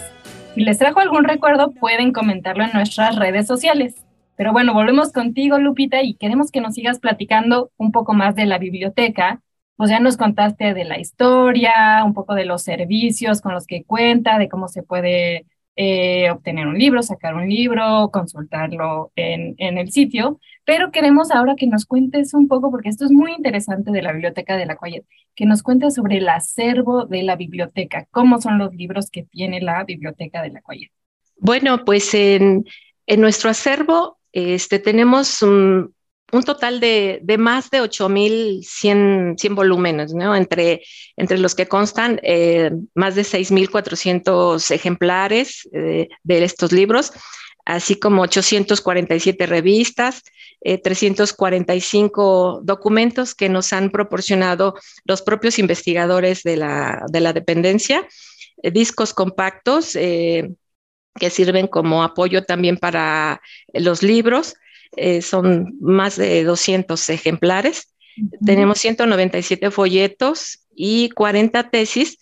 Si 0.56 0.62
les 0.64 0.78
trajo 0.80 1.02
algún 1.02 1.26
recuerdo, 1.26 1.72
pueden 1.72 2.14
comentarlo 2.14 2.64
en 2.64 2.72
nuestras 2.74 3.16
redes 3.18 3.46
sociales. 3.46 4.05
Pero 4.36 4.52
bueno, 4.52 4.74
volvemos 4.74 5.12
contigo, 5.12 5.58
Lupita, 5.58 6.04
y 6.04 6.16
queremos 6.16 6.52
que 6.52 6.62
nos 6.62 6.74
sigas 6.74 7.00
platicando 7.00 7.72
un 7.78 7.92
poco 7.92 8.14
más 8.14 8.36
de 8.36 8.46
la 8.46 8.58
biblioteca. 8.58 9.42
Pues 9.78 9.90
ya 9.90 10.00
nos 10.00 10.16
contaste 10.16 10.74
de 10.74 10.86
la 10.86 11.00
historia, 11.00 12.04
un 12.06 12.14
poco 12.14 12.34
de 12.34 12.46
los 12.46 12.64
servicios 12.64 13.42
con 13.42 13.54
los 13.54 13.68
que 13.68 13.84
cuenta, 13.84 14.38
de 14.38 14.48
cómo 14.48 14.70
se 14.70 14.84
puede 14.84 15.46
eh, 15.76 16.32
obtener 16.32 16.68
un 16.68 16.78
libro, 16.78 17.04
sacar 17.04 17.36
un 17.36 17.50
libro, 17.50 18.10
consultarlo 18.12 19.12
en, 19.18 19.56
en 19.58 19.78
el 19.78 19.92
sitio. 19.92 20.40
Pero 20.64 20.92
queremos 20.92 21.30
ahora 21.30 21.56
que 21.58 21.68
nos 21.68 21.86
cuentes 21.86 22.34
un 22.34 22.48
poco, 22.48 22.72
porque 22.72 22.88
esto 22.88 23.04
es 23.04 23.12
muy 23.12 23.34
interesante 23.34 23.92
de 23.92 24.02
la 24.02 24.14
Biblioteca 24.14 24.56
de 24.56 24.66
la 24.66 24.78
Coyet, 24.78 25.04
que 25.36 25.46
nos 25.46 25.62
cuentes 25.62 25.94
sobre 25.96 26.18
el 26.18 26.30
acervo 26.30 27.06
de 27.06 27.24
la 27.24 27.36
biblioteca, 27.36 28.08
cómo 28.12 28.40
son 28.40 28.58
los 28.58 28.74
libros 28.74 29.12
que 29.12 29.24
tiene 29.24 29.60
la 29.60 29.84
Biblioteca 29.84 30.42
de 30.42 30.52
la 30.52 30.62
Coyet. 30.62 30.90
Bueno, 31.38 31.84
pues 31.84 32.14
en, 32.14 32.66
en 33.06 33.22
nuestro 33.22 33.50
acervo 33.50 34.18
este, 34.36 34.80
tenemos 34.80 35.42
un, 35.42 35.96
total 36.46 36.82
de, 36.82 37.22
más 37.40 37.70
de 37.70 37.82
8.100 37.82 39.38
100 39.38 39.56
volúmenes, 39.56 40.14
entre, 40.14 40.82
los 41.38 41.56
que 41.56 41.68
constan 41.68 42.20
eh, 42.22 42.72
más 42.94 43.16
de 43.16 43.22
6.400 43.22 44.72
ejemplares 44.72 45.70
eh, 45.72 46.10
de 46.24 46.44
estos 46.44 46.74
libros, 46.74 47.14
así 47.64 47.96
como 47.96 48.24
847 48.24 49.46
revistas, 49.46 50.22
345 50.62 52.58
eh, 52.58 52.62
documentos 52.66 53.36
que 53.36 53.48
nos 53.48 53.72
han 53.72 53.90
proporcionado 53.90 54.76
los 55.06 55.22
propios 55.22 55.60
investigadores 55.60 56.44
de 56.44 56.58
la, 56.58 57.06
de 57.10 57.22
la 57.22 57.32
dependencia, 57.32 58.06
discos 58.62 59.14
compactos 59.14 59.96
que 61.20 61.30
sirven 61.30 61.68
como 61.68 62.04
apoyo 62.04 62.44
también 62.44 62.78
para 62.78 63.42
los 63.74 64.04
libros. 64.04 64.56
Eh, 64.96 65.22
son 65.22 65.76
más 65.82 66.16
de 66.16 66.44
200 66.44 67.10
ejemplares. 67.10 67.94
Tenemos 68.46 68.80
197 68.80 69.72
folletos 69.72 70.60
y 70.74 71.10
40 71.10 71.70
tesis 71.70 72.18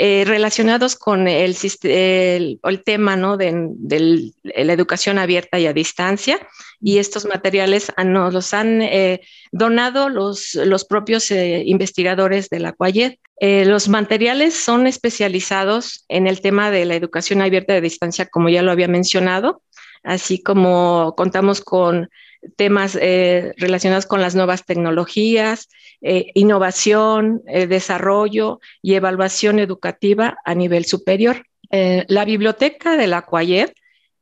eh, 0.00 0.24
relacionados 0.26 0.94
con 0.94 1.26
el, 1.26 1.56
el, 1.82 2.82
tema 2.84 3.16
¿no? 3.16 3.36
de, 3.36 4.30
la 4.44 4.72
educación 4.72 5.18
abierta 5.18 5.58
y 5.58 5.66
a 5.66 5.72
distancia. 5.72 6.38
Y 6.80 6.98
estos 6.98 7.24
materiales 7.24 7.92
nos 8.04 8.32
los 8.32 8.54
han 8.54 8.80
eh, 8.82 9.22
donado 9.50 10.08
los, 10.08 10.54
los 10.54 10.84
propios 10.84 11.30
eh, 11.32 11.64
investigadores 11.66 12.48
de 12.48 12.60
la 12.60 12.72
CUAYED. 12.74 13.14
Los 13.40 13.88
materiales 13.88 14.54
son 14.54 14.86
especializados 14.86 16.04
en 16.08 16.26
el 16.26 16.40
tema 16.40 16.70
de 16.70 16.84
la 16.84 16.96
educación 16.96 17.40
abierta 17.40 17.74
a 17.74 17.80
distancia, 17.80 18.26
como 18.26 18.48
ya 18.48 18.62
lo 18.62 18.72
había 18.72 18.88
mencionado, 18.88 19.62
así 20.02 20.42
como 20.42 21.14
contamos 21.16 21.60
con 21.60 22.08
temas 22.56 22.96
eh, 23.00 23.52
relacionados 23.56 24.06
con 24.06 24.20
las 24.20 24.34
nuevas 24.34 24.64
tecnologías, 24.64 25.68
eh, 26.00 26.30
innovación, 26.34 27.42
eh, 27.46 27.66
desarrollo 27.66 28.60
y 28.82 28.94
evaluación 28.94 29.58
educativa 29.58 30.38
a 30.44 30.54
nivel 30.54 30.84
superior. 30.84 31.44
la 31.70 32.24
biblioteca 32.24 32.96
de 32.96 33.06
la 33.06 33.22
CUAYED 33.22 33.70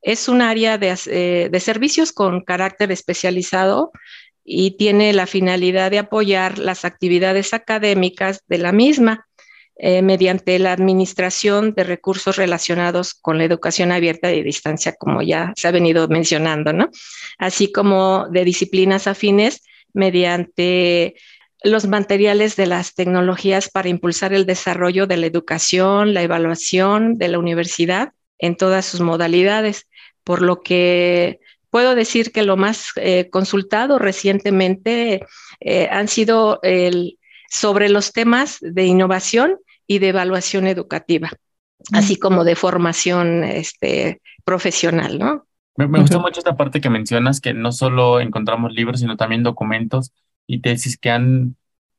es 0.01 0.27
un 0.27 0.41
área 0.41 0.77
de, 0.77 1.49
de 1.49 1.59
servicios 1.61 2.11
con 2.11 2.41
carácter 2.41 2.91
especializado 2.91 3.91
y 4.49 4.77
tiene 4.77 5.11
la 5.11 5.27
finalidad 5.27 5.91
de 5.91 5.99
apoyar 5.99 6.57
las 6.57 6.85
actividades 6.85 7.53
académicas 7.53 8.43
de 8.47 8.57
la 8.57 8.71
misma 8.71 9.27
eh, 9.75 10.01
mediante 10.01 10.57
la 10.57 10.71
administración 10.71 11.73
de 11.73 11.83
recursos 11.83 12.37
relacionados 12.37 13.13
con 13.13 13.37
la 13.37 13.43
educación 13.43 13.91
abierta 13.91 14.31
y 14.31 14.41
distancia, 14.41 14.95
como 14.97 15.21
ya 15.21 15.51
se 15.57 15.67
ha 15.67 15.71
venido 15.71 16.07
mencionando, 16.07 16.71
¿no? 16.71 16.89
Así 17.37 17.73
como 17.73 18.27
de 18.31 18.45
disciplinas 18.45 19.05
afines 19.05 19.63
mediante 19.93 21.15
los 21.61 21.85
materiales 21.85 22.55
de 22.55 22.67
las 22.67 22.95
tecnologías 22.95 23.69
para 23.69 23.89
impulsar 23.89 24.31
el 24.31 24.45
desarrollo 24.45 25.07
de 25.07 25.17
la 25.17 25.25
educación, 25.25 26.13
la 26.13 26.23
evaluación 26.23 27.17
de 27.17 27.27
la 27.27 27.39
universidad 27.39 28.13
en 28.39 28.55
todas 28.55 28.85
sus 28.85 29.01
modalidades, 29.01 29.87
por 30.23 30.41
lo 30.41 30.61
que 30.61 31.41
puedo 31.69 31.95
decir 31.95 32.31
que 32.31 32.43
lo 32.43 32.57
más 32.57 32.91
eh, 32.95 33.29
consultado 33.29 33.99
recientemente 33.99 35.25
eh, 35.59 35.89
han 35.91 36.07
sido 36.07 36.59
el, 36.63 37.17
sobre 37.49 37.89
los 37.89 38.13
temas 38.13 38.57
de 38.61 38.85
innovación 38.85 39.57
y 39.85 39.99
de 39.99 40.09
evaluación 40.09 40.67
educativa, 40.67 41.31
así 41.93 42.17
como 42.17 42.43
de 42.43 42.55
formación 42.55 43.43
este, 43.43 44.21
profesional, 44.43 45.19
¿no? 45.19 45.45
Me, 45.75 45.87
me 45.87 45.99
gustó 45.99 46.19
mucho 46.19 46.39
esta 46.39 46.57
parte 46.57 46.81
que 46.81 46.89
mencionas, 46.89 47.39
que 47.39 47.53
no 47.53 47.71
solo 47.71 48.19
encontramos 48.19 48.73
libros, 48.73 48.99
sino 48.99 49.15
también 49.15 49.43
documentos 49.43 50.11
y 50.47 50.61
tesis 50.61 50.97
que 50.97 51.11
han 51.11 51.55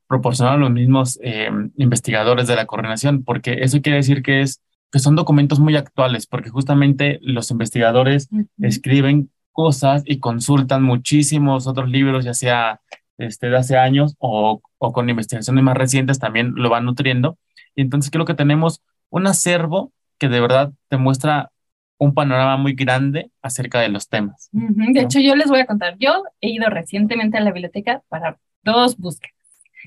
proporcionado 0.09 0.57
los 0.57 0.71
mismos 0.71 1.19
eh, 1.21 1.49
investigadores 1.77 2.47
de 2.47 2.55
la 2.55 2.65
coordinación, 2.65 3.23
porque 3.23 3.59
eso 3.61 3.79
quiere 3.81 3.97
decir 3.97 4.23
que, 4.23 4.41
es, 4.41 4.61
que 4.91 4.97
son 4.97 5.15
documentos 5.15 5.59
muy 5.59 5.75
actuales, 5.75 6.25
porque 6.25 6.49
justamente 6.49 7.19
los 7.21 7.51
investigadores 7.51 8.27
escriben 8.59 9.29
cosas 9.51 10.03
y 10.05 10.19
consultan 10.19 10.83
muchísimos 10.83 11.67
otros 11.67 11.89
libros, 11.89 12.25
ya 12.25 12.33
sea 12.33 12.81
este, 13.17 13.49
de 13.49 13.57
hace 13.57 13.77
años 13.77 14.15
o, 14.19 14.61
o 14.77 14.93
con 14.93 15.09
investigaciones 15.09 15.63
más 15.63 15.75
recientes, 15.75 16.19
también 16.19 16.53
lo 16.55 16.69
van 16.69 16.85
nutriendo 16.85 17.37
y 17.75 17.81
entonces 17.81 18.11
creo 18.11 18.25
que 18.25 18.33
tenemos 18.33 18.81
un 19.09 19.27
acervo 19.27 19.91
que 20.17 20.27
de 20.27 20.41
verdad 20.41 20.71
te 20.89 20.97
muestra 20.97 21.51
un 21.97 22.13
panorama 22.13 22.57
muy 22.57 22.73
grande 22.73 23.31
acerca 23.41 23.79
de 23.81 23.89
los 23.89 24.07
temas. 24.07 24.49
De 24.51 25.01
hecho, 25.01 25.19
yo 25.19 25.35
les 25.35 25.47
voy 25.47 25.59
a 25.59 25.65
contar, 25.65 25.97
yo 25.99 26.23
he 26.41 26.49
ido 26.49 26.69
recientemente 26.69 27.37
a 27.37 27.41
la 27.41 27.51
biblioteca 27.51 28.01
para 28.07 28.37
dos 28.63 28.97
búsquedas. 28.97 29.35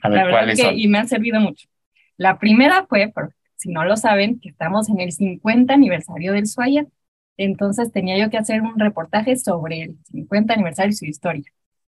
A 0.02 0.09
ver, 0.09 0.31
¿cuáles 0.31 0.59
que, 0.59 0.64
son? 0.64 0.78
Y 0.78 0.88
me 0.88 0.99
han 0.99 1.09
servido 1.09 1.40
mucho. 1.40 1.69
La 2.16 2.38
primera 2.38 2.87
fue, 2.87 3.09
por, 3.09 3.35
si 3.57 3.71
no 3.71 3.85
lo 3.85 3.97
saben, 3.97 4.40
que 4.40 4.50
estamos 4.50 4.88
en 4.90 5.00
el 5.00 5.12
50 5.12 5.73
aniversario 5.73 6.33
del 6.33 6.47
SUAYA. 6.47 6.87
Entonces 7.44 7.92
tenía 7.92 8.18
yo 8.18 8.30
que 8.30 8.38
hacer 8.38 8.62
un 8.62 8.78
reportaje 8.78 9.37
sobre 9.37 9.82
el 9.82 9.99
50 10.11 10.54
aniversario 10.54 10.90
y 10.90 10.94
su 10.94 11.06
historia. 11.06 11.44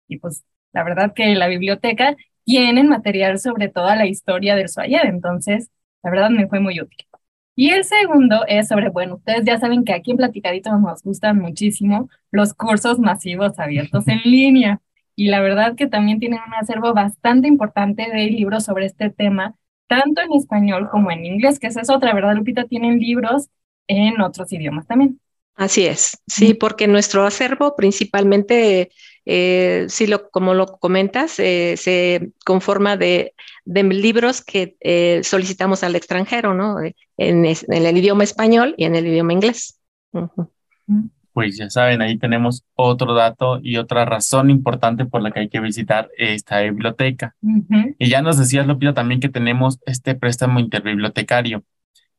Y 0.09 0.19
pues 0.19 0.45
la 0.73 0.85
verdad 0.85 1.15
que 1.15 1.35
la 1.35 1.49
biblioteca 1.49 2.17
tiene 2.45 2.85
material 2.85 3.39
sobre 3.39 3.69
toda 3.69 3.97
la 3.97 4.07
historia 4.07 4.57
del 4.57 4.69
SUAYA. 4.69 5.03
Entonces 5.03 5.71
la 6.03 6.11
verdad 6.11 6.31
me 6.31 6.49
fue 6.49 6.61
muy 6.61 6.81
útil. 6.81 7.07
Y 7.57 7.71
el 7.71 7.85
segundo 7.85 8.45
es 8.49 8.69
sobre, 8.69 8.89
bueno, 8.89 9.15
ustedes 9.17 9.45
ya 9.45 9.59
saben 9.61 9.85
que 9.85 9.93
aquí 9.93 10.11
en 10.11 10.17
Platicadito 10.17 10.77
nos 10.77 11.03
gustan 11.03 11.39
muchísimo 11.39 12.09
los 12.33 12.53
cursos 12.55 12.99
masivos 12.99 13.59
abiertos 13.61 14.09
en 14.09 14.21
línea. 14.25 14.81
Y 15.15 15.29
la 15.29 15.41
verdad 15.41 15.77
que 15.77 15.87
también 15.87 16.19
tienen 16.19 16.41
un 16.47 16.55
acervo 16.55 16.93
bastante 16.95 17.47
importante 17.47 18.11
de 18.11 18.27
libros 18.27 18.65
sobre 18.65 18.87
este 18.87 19.11
tema, 19.11 19.55
tanto 19.87 20.21
en 20.23 20.33
español 20.33 20.89
como 20.91 21.13
en 21.13 21.25
inglés, 21.25 21.61
que 21.61 21.69
esa 21.69 21.83
es 21.83 21.91
otra, 21.91 22.13
¿verdad, 22.13 22.35
Lupita? 22.35 22.65
Tienen 22.65 22.99
libros 22.99 23.49
en 23.87 24.21
otros 24.21 24.53
idiomas 24.53 24.87
también. 24.89 25.21
Así 25.57 25.87
es, 25.87 26.19
sí, 26.27 26.55
porque 26.55 26.89
nuestro 26.89 27.25
acervo 27.25 27.77
principalmente 27.77 28.91
eh, 29.27 29.87
sí, 29.89 30.07
lo, 30.07 30.29
como 30.31 30.53
lo 30.55 30.67
comentas, 30.67 31.39
eh, 31.39 31.77
se 31.77 32.33
conforma 32.45 32.97
de, 32.97 33.35
de 33.65 33.83
libros 33.85 34.43
que 34.43 34.77
eh, 34.81 35.21
solicitamos 35.23 35.83
al 35.83 35.97
extranjero, 35.97 36.55
¿no? 36.55 36.81
En, 36.81 36.93
en, 37.47 37.57
el 37.69 37.97
idioma 37.97 38.25
español 38.25 38.75
y 38.77 38.85
en 38.85 38.95
el 38.95 39.07
idioma 39.07 39.33
inglés. 39.33 39.81
Uh 40.13 40.29
-huh. 40.29 41.11
Pues 41.33 41.57
ya 41.57 41.69
saben, 41.69 42.01
ahí 42.01 42.17
tenemos 42.17 42.65
otro 42.75 43.15
dato 43.15 43.59
y 43.61 43.79
otra 43.79 44.05
razón 44.05 44.51
importante 44.51 45.05
por 45.05 45.21
la 45.21 45.33
que 45.33 45.41
hay 45.41 45.49
que 45.49 45.59
visitar 45.59 46.09
esta 46.17 46.61
biblioteca. 46.61 47.35
Uh 47.43 47.63
-huh. 47.69 47.97
Y 47.99 48.09
ya 48.09 48.23
nos 48.23 48.39
decías, 48.39 48.67
Lupita, 48.67 48.95
también 48.95 49.21
que 49.21 49.29
tenemos 49.29 49.79
este 49.87 50.15
préstamo 50.15 50.61
interbibliotecario. 50.61 51.65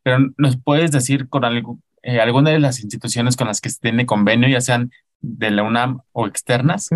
Pero 0.04 0.17
¿nos 0.38 0.58
puedes 0.58 0.91
decir 0.91 1.30
con 1.30 1.45
algo, 1.45 1.80
eh, 2.06 2.20
alguna 2.20 2.52
de 2.52 2.60
las 2.60 2.82
instituciones 2.82 3.36
con 3.36 3.48
las 3.48 3.60
que 3.62 3.70
se 3.70 3.80
tiene 3.80 4.06
convenio, 4.06 4.48
ya 4.48 4.62
sean 4.62 4.91
de 5.22 5.50
la 5.50 5.63
UNAM 5.63 6.02
o 6.12 6.28
externas? 6.28 6.89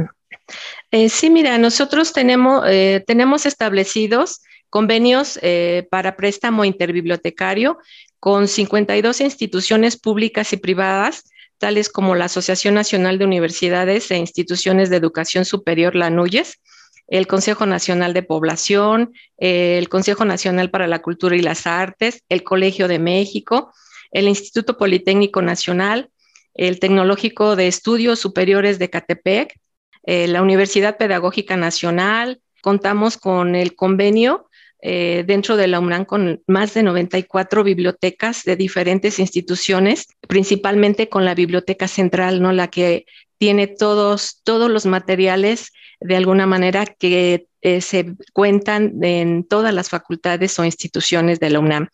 Eh, 0.91 1.10
sí, 1.10 1.30
mira, 1.30 1.58
nosotros 1.58 2.13
tenemos, 2.13 2.63
eh, 2.67 3.04
tenemos 3.06 3.45
establecidos 3.45 4.41
convenios 4.69 5.39
eh, 5.41 5.88
para 5.89 6.15
préstamo 6.15 6.63
interbibliotecario 6.63 7.80
con 8.19 8.48
52 8.48 9.22
instituciones 9.22 9.98
públicas 9.98 10.54
y 10.54 10.58
privadas, 10.58 11.24
tales 11.58 11.89
como 11.89 12.15
la 12.15 12.26
Asociación 12.26 12.76
Nacional 12.76 13.17
de 13.17 13.26
Universidades 13.26 14.12
e 14.12 14.17
Instituciones 14.17 14.91
de 14.91 14.98
Educación 14.98 15.43
Superior, 15.43 15.95
la 15.95 16.12
NUYES, 16.12 16.60
el 17.08 17.26
Consejo 17.26 17.65
Nacional 17.65 18.13
de 18.13 18.22
Población, 18.22 19.13
el 19.38 19.89
Consejo 19.89 20.26
Nacional 20.26 20.69
para 20.69 20.86
la 20.86 21.02
Cultura 21.02 21.36
y 21.36 21.41
las 21.41 21.65
Artes, 21.65 22.24
el 22.30 22.43
Colegio 22.43 22.88
de 22.88 23.00
México, 23.00 23.74
el 24.12 24.28
Instituto 24.28 24.78
Politécnico 24.78 25.41
Nacional, 25.41 26.10
el 26.54 26.80
Tecnológico 26.80 27.56
de 27.56 27.67
Estudios 27.67 28.19
Superiores 28.19 28.80
de 28.80 28.89
Catepec, 28.89 29.60
eh, 30.04 30.28
la 30.28 30.41
Universidad 30.41 30.98
Pedagógica 30.98 31.58
Nacional. 31.58 32.41
Contamos 32.62 33.17
con 33.17 33.56
el 33.56 33.76
convenio 33.76 34.50
eh, 34.82 35.24
dentro 35.28 35.58
de 35.58 35.67
la 35.67 35.80
UNAM 35.80 36.06
con 36.06 36.41
más 36.48 36.74
de 36.74 36.84
94 36.84 37.63
bibliotecas 37.63 38.43
de 38.43 38.56
diferentes 38.56 39.19
instituciones, 39.19 40.08
principalmente 40.28 41.10
con 41.10 41.26
la 41.26 41.36
Biblioteca 41.36 41.88
Central, 41.88 42.41
¿no? 42.41 42.54
la 42.54 42.69
que 42.69 43.06
tiene 43.38 43.67
todos, 43.67 44.41
todos 44.43 44.69
los 44.72 44.86
materiales 44.86 45.72
de 46.00 46.15
alguna 46.15 46.45
manera 46.45 46.86
que 46.86 47.48
eh, 47.62 47.82
se 47.82 48.15
cuentan 48.32 49.04
en 49.04 49.43
todas 49.43 49.74
las 49.74 49.89
facultades 49.89 50.58
o 50.60 50.65
instituciones 50.65 51.39
de 51.41 51.50
la 51.50 51.60
UNAM. 51.60 51.89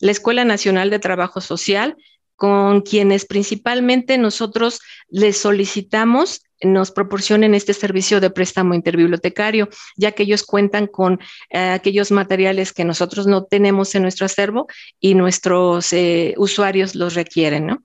La 0.00 0.10
Escuela 0.10 0.44
Nacional 0.44 0.90
de 0.90 0.98
Trabajo 0.98 1.40
Social, 1.40 1.96
con 2.36 2.80
quienes 2.80 3.26
principalmente 3.26 4.16
nosotros 4.18 4.80
les 5.08 5.36
solicitamos 5.36 6.42
nos 6.62 6.90
proporcionen 6.90 7.54
este 7.54 7.72
servicio 7.72 8.20
de 8.20 8.30
préstamo 8.30 8.74
interbibliotecario, 8.74 9.68
ya 9.96 10.12
que 10.12 10.24
ellos 10.24 10.44
cuentan 10.44 10.86
con 10.86 11.18
eh, 11.50 11.70
aquellos 11.70 12.10
materiales 12.10 12.72
que 12.72 12.84
nosotros 12.84 13.26
no 13.26 13.44
tenemos 13.44 13.94
en 13.94 14.02
nuestro 14.02 14.26
acervo 14.26 14.66
y 15.00 15.14
nuestros 15.14 15.92
eh, 15.92 16.34
usuarios 16.36 16.94
los 16.94 17.14
requieren, 17.14 17.66
¿no? 17.66 17.82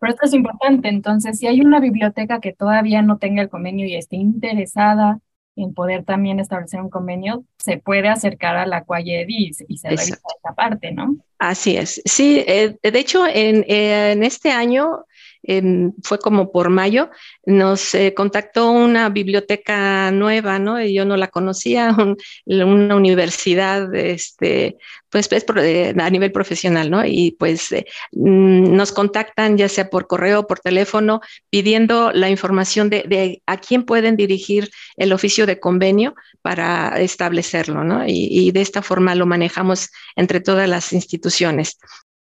Pero 0.00 0.12
esto 0.12 0.26
es 0.26 0.34
importante, 0.34 0.88
entonces, 0.88 1.38
si 1.38 1.46
hay 1.46 1.60
una 1.60 1.80
biblioteca 1.80 2.40
que 2.40 2.52
todavía 2.52 3.02
no 3.02 3.18
tenga 3.18 3.42
el 3.42 3.48
convenio 3.48 3.86
y 3.86 3.94
esté 3.94 4.16
interesada 4.16 5.18
en 5.56 5.74
poder 5.74 6.04
también 6.04 6.40
establecer 6.40 6.80
un 6.80 6.90
convenio, 6.90 7.44
se 7.58 7.78
puede 7.78 8.08
acercar 8.08 8.56
a 8.56 8.66
la 8.66 8.84
CUAYED 8.84 9.26
y, 9.28 9.50
y 9.68 9.78
se 9.78 9.88
revisa 9.88 10.18
esta 10.36 10.54
parte, 10.54 10.92
¿no? 10.92 11.16
Así 11.38 11.76
es. 11.76 12.02
Sí, 12.04 12.44
eh, 12.46 12.76
de 12.82 12.98
hecho, 12.98 13.26
en, 13.26 13.64
en 13.68 14.22
este 14.22 14.50
año 14.50 15.04
eh, 15.46 15.90
fue 16.02 16.18
como 16.18 16.50
por 16.50 16.70
mayo, 16.70 17.10
nos 17.44 17.94
eh, 17.94 18.14
contactó 18.14 18.70
una 18.70 19.08
biblioteca 19.10 20.10
nueva, 20.10 20.58
¿no? 20.58 20.80
Y 20.80 20.94
yo 20.94 21.04
no 21.04 21.16
la 21.16 21.28
conocía, 21.28 21.94
un, 21.98 22.16
una 22.46 22.96
universidad, 22.96 23.94
este, 23.94 24.78
pues, 25.10 25.28
pues 25.28 25.44
a 25.48 26.10
nivel 26.10 26.32
profesional, 26.32 26.90
¿no? 26.90 27.04
Y 27.04 27.36
pues 27.38 27.72
eh, 27.72 27.84
nos 28.12 28.92
contactan 28.92 29.56
ya 29.56 29.68
sea 29.68 29.90
por 29.90 30.06
correo 30.06 30.40
o 30.40 30.46
por 30.46 30.60
teléfono 30.60 31.20
pidiendo 31.50 32.10
la 32.12 32.30
información 32.30 32.90
de, 32.90 33.04
de, 33.06 33.42
a 33.46 33.58
quién 33.58 33.84
pueden 33.84 34.16
dirigir 34.16 34.70
el 34.96 35.12
oficio 35.12 35.46
de 35.46 35.60
convenio 35.60 36.14
para 36.42 37.00
establecerlo, 37.00 37.84
¿no? 37.84 38.06
Y, 38.06 38.28
y 38.30 38.50
de 38.50 38.62
esta 38.62 38.82
forma 38.82 39.14
lo 39.14 39.26
manejamos 39.26 39.90
entre 40.16 40.40
todas 40.40 40.68
las 40.68 40.92
instituciones. 40.92 41.78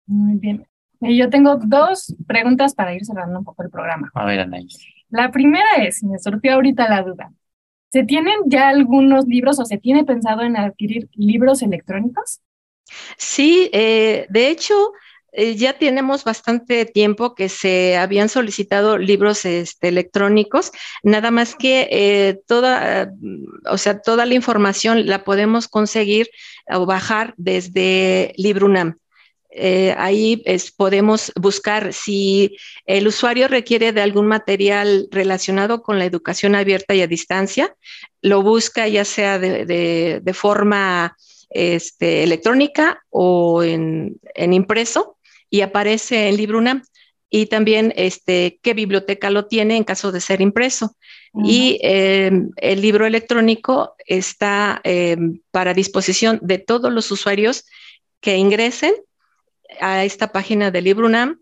Muy 0.07 0.39
bien. 0.39 0.65
Yo 1.01 1.29
tengo 1.29 1.55
dos 1.57 2.15
preguntas 2.27 2.73
para 2.73 2.93
ir 2.93 3.05
cerrando 3.05 3.39
un 3.39 3.45
poco 3.45 3.63
el 3.63 3.69
programa. 3.69 4.11
A 4.13 4.25
ver, 4.25 4.41
Anaís. 4.41 4.77
La 5.09 5.31
primera 5.31 5.75
es, 5.77 6.03
me 6.03 6.19
surgió 6.19 6.55
ahorita 6.55 6.89
la 6.89 7.03
duda. 7.03 7.31
¿Se 7.91 8.03
tienen 8.03 8.35
ya 8.45 8.69
algunos 8.69 9.25
libros 9.25 9.59
o 9.59 9.65
se 9.65 9.77
tiene 9.77 10.03
pensado 10.03 10.41
en 10.41 10.55
adquirir 10.57 11.09
libros 11.15 11.61
electrónicos? 11.63 12.41
Sí, 13.17 13.69
eh, 13.73 14.27
de 14.29 14.49
hecho, 14.49 14.75
eh, 15.31 15.55
ya 15.55 15.73
tenemos 15.73 16.23
bastante 16.23 16.85
tiempo 16.85 17.33
que 17.33 17.49
se 17.49 17.97
habían 17.97 18.29
solicitado 18.29 18.97
libros 18.97 19.45
este, 19.45 19.87
electrónicos, 19.87 20.71
nada 21.01 21.31
más 21.31 21.55
que 21.55 21.87
eh, 21.91 22.39
toda, 22.47 23.11
o 23.65 23.77
sea, 23.77 24.01
toda 24.01 24.25
la 24.25 24.35
información 24.35 25.07
la 25.07 25.23
podemos 25.23 25.67
conseguir 25.67 26.29
o 26.67 26.85
bajar 26.85 27.33
desde 27.37 28.33
LibroUNAM. 28.37 28.97
Eh, 29.51 29.95
ahí 29.97 30.43
podemos 30.77 31.31
buscar 31.35 31.91
si 31.91 32.57
el 32.85 33.07
usuario 33.07 33.47
requiere 33.47 33.91
de 33.91 34.01
algún 34.01 34.27
material 34.27 35.07
relacionado 35.09 35.81
con 35.81 35.97
la 35.97 36.05
educación 36.05 36.53
abierta 36.53 36.93
y 36.93 37.01
a 37.01 37.07
distancia, 37.07 37.75
lo 38.21 38.43
busca 38.43 38.87
ya 38.87 39.05
sea 39.05 39.39
de, 39.39 40.33
forma 40.33 41.17
este, 41.49 42.23
electrónica 42.23 43.03
o 43.09 43.63
en, 43.63 44.19
impreso 44.35 45.17
y 45.49 45.61
aparece 45.61 46.29
en 46.29 46.37
LibroUNAM 46.37 46.83
y 47.31 47.47
también 47.47 47.91
este, 47.95 48.59
qué 48.61 48.75
biblioteca 48.75 49.31
lo 49.31 49.45
tiene 49.47 49.77
en 49.77 49.83
caso 49.83 50.11
de 50.11 50.21
ser 50.21 50.41
impreso. 50.41 50.95
Y 51.43 51.77
em, 51.83 52.49
el 52.55 52.81
libro 52.81 53.05
electrónico 53.05 53.95
está 54.07 54.81
em, 54.83 55.41
para 55.51 55.75
disposición 55.75 56.39
de 56.41 56.57
todos 56.57 56.91
los 56.91 57.11
usuarios 57.11 57.65
que 58.19 58.37
ingresen 58.37 58.93
a 59.79 60.03
esta 60.03 60.31
página 60.31 60.71
de 60.71 60.81
LibroUNAM 60.81 61.39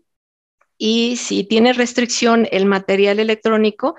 y 0.78 1.16
si 1.16 1.44
tiene 1.44 1.72
restricción 1.72 2.46
el 2.52 2.64
material 2.64 3.18
electrónico, 3.18 3.96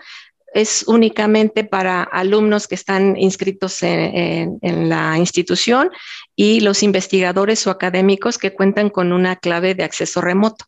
es 0.54 0.84
únicamente 0.88 1.64
para 1.64 2.04
alumnos 2.04 2.68
que 2.68 2.76
están 2.76 3.18
inscritos 3.18 3.84
en, 3.84 4.60
la 4.90 5.18
institución 5.18 5.92
y 6.36 6.62
los 6.62 6.82
investigadores 6.82 7.68
o 7.68 7.72
académicos 7.72 8.38
que 8.38 8.54
cuentan 8.54 8.90
con 8.90 9.12
una 9.12 9.36
clave 9.36 9.76
de 9.76 9.84
acceso 9.84 10.22
remoto. 10.22 10.66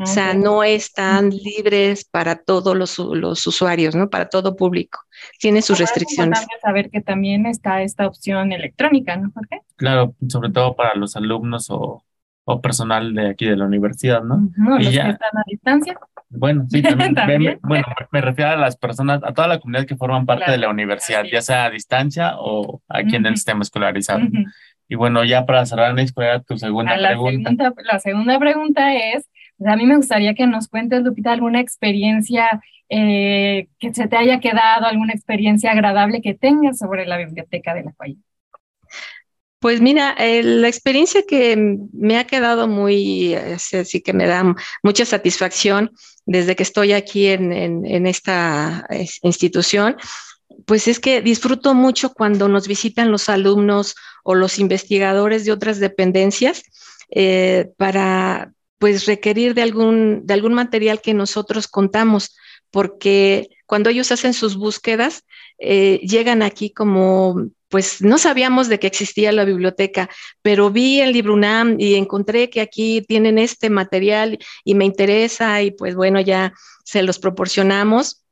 O 0.00 0.06
sea, 0.06 0.32
no 0.32 0.64
están 0.64 1.28
libres 1.28 2.06
para 2.06 2.36
todos 2.36 2.74
los, 2.74 2.98
usuarios, 3.46 3.94
¿no? 3.94 4.08
Para 4.08 4.30
todo 4.30 4.56
público. 4.56 5.00
Tiene 5.38 5.60
sus 5.60 5.78
restricciones. 5.78 6.40
Es 6.40 6.62
saber 6.62 6.88
que 6.88 7.02
también 7.02 7.44
está 7.44 7.82
esta 7.82 8.06
opción 8.06 8.52
electrónica, 8.52 9.16
¿no, 9.16 9.30
Jorge? 9.34 9.60
Claro, 9.76 10.14
sobre 10.28 10.50
todo 10.50 10.74
para 10.74 10.94
los 10.94 11.14
alumnos 11.14 11.66
o 11.68 12.02
o 12.44 12.60
personal 12.60 13.14
de 13.14 13.30
aquí 13.30 13.46
de 13.46 13.56
la 13.56 13.66
universidad, 13.66 14.22
¿no? 14.22 14.50
y 14.78 14.84
los 14.84 14.92
ya, 14.92 15.04
que 15.04 15.10
están 15.10 15.36
a 15.36 15.42
distancia. 15.46 15.98
Bueno, 16.28 16.66
sí, 16.68 16.82
también. 17.14 17.58
bueno, 17.62 17.84
me 18.10 18.20
refiero 18.20 18.52
a 18.52 18.56
las 18.56 18.76
personas, 18.76 19.22
a 19.22 19.32
toda 19.32 19.48
la 19.48 19.60
comunidad 19.60 19.86
que 19.86 19.96
forman 19.96 20.26
parte 20.26 20.50
de 20.50 20.58
la 20.58 20.70
universidad, 20.70 21.24
ya 21.24 21.42
sea 21.42 21.66
a 21.66 21.70
distancia 21.70 22.34
o 22.38 22.82
aquí 22.88 23.16
en 23.16 23.26
el 23.26 23.36
sistema 23.36 23.62
escolarizado. 23.62 24.22
Y 24.88 24.94
bueno, 24.94 25.24
ya 25.24 25.46
para 25.46 25.64
cerrar, 25.64 25.94
¿cuál 26.14 26.26
era 26.26 26.40
tu 26.40 26.58
segunda 26.58 26.96
la 26.96 27.10
pregunta? 27.10 27.50
Segunda, 27.50 27.72
la 27.84 27.98
segunda 27.98 28.38
pregunta 28.38 28.94
es, 28.94 29.28
pues, 29.56 29.72
a 29.72 29.76
mí 29.76 29.86
me 29.86 29.96
gustaría 29.96 30.34
que 30.34 30.46
nos 30.46 30.68
cuentes, 30.68 31.02
Lupita, 31.02 31.32
alguna 31.32 31.60
experiencia 31.60 32.60
eh, 32.88 33.68
que 33.78 33.94
se 33.94 34.08
te 34.08 34.16
haya 34.16 34.40
quedado, 34.40 34.86
alguna 34.86 35.12
experiencia 35.12 35.70
agradable 35.70 36.20
que 36.20 36.34
tengas 36.34 36.78
sobre 36.78 37.06
la 37.06 37.16
biblioteca 37.16 37.72
de 37.72 37.84
la 37.84 37.92
Cuaya. 37.92 38.16
Pues 39.62 39.80
mira, 39.80 40.16
eh, 40.18 40.42
la 40.42 40.66
experiencia 40.66 41.22
que 41.22 41.56
me 41.92 42.18
ha 42.18 42.26
quedado 42.26 42.66
muy, 42.66 43.32
así 43.36 44.00
que 44.00 44.12
me 44.12 44.26
da 44.26 44.56
mucha 44.82 45.04
satisfacción 45.04 45.92
desde 46.26 46.56
que 46.56 46.64
estoy 46.64 46.92
aquí 46.92 47.28
en, 47.28 48.04
esta 48.08 48.84
institución, 49.22 49.96
pues 50.66 50.88
es 50.88 50.98
que 50.98 51.22
disfruto 51.22 51.74
mucho 51.74 52.12
cuando 52.12 52.48
nos 52.48 52.66
visitan 52.66 53.12
los 53.12 53.28
alumnos 53.28 53.94
o 54.24 54.34
los 54.34 54.58
investigadores 54.58 55.44
de 55.44 55.52
otras 55.52 55.78
dependencias 55.78 56.64
eh, 57.12 57.70
para 57.76 58.52
pues 58.78 59.06
requerir 59.06 59.54
de 59.54 59.62
algún, 59.62 60.26
de 60.26 60.34
algún 60.34 60.54
material 60.54 61.00
que 61.00 61.14
nosotros 61.14 61.68
contamos, 61.68 62.34
porque 62.72 63.48
cuando 63.66 63.90
ellos 63.90 64.10
hacen 64.10 64.34
sus 64.34 64.56
búsquedas, 64.56 65.22
eh, 65.60 66.00
llegan 66.02 66.42
aquí 66.42 66.72
como 66.72 67.46
pues 67.72 68.02
no 68.02 68.18
sabíamos 68.18 68.68
de 68.68 68.78
que 68.78 68.86
existía 68.86 69.32
la 69.32 69.46
biblioteca, 69.46 70.10
pero 70.42 70.70
vi 70.70 71.00
el 71.00 71.14
libro 71.14 71.32
UNAM 71.32 71.76
y 71.78 71.94
encontré 71.94 72.50
que 72.50 72.60
aquí 72.60 73.00
tienen 73.00 73.38
este 73.38 73.70
material 73.70 74.38
y 74.62 74.74
me 74.74 74.84
interesa 74.84 75.62
y 75.62 75.70
pues 75.70 75.94
bueno, 75.94 76.20
ya 76.20 76.52
se 76.84 77.02
los 77.02 77.18
proporcionamos 77.18 78.26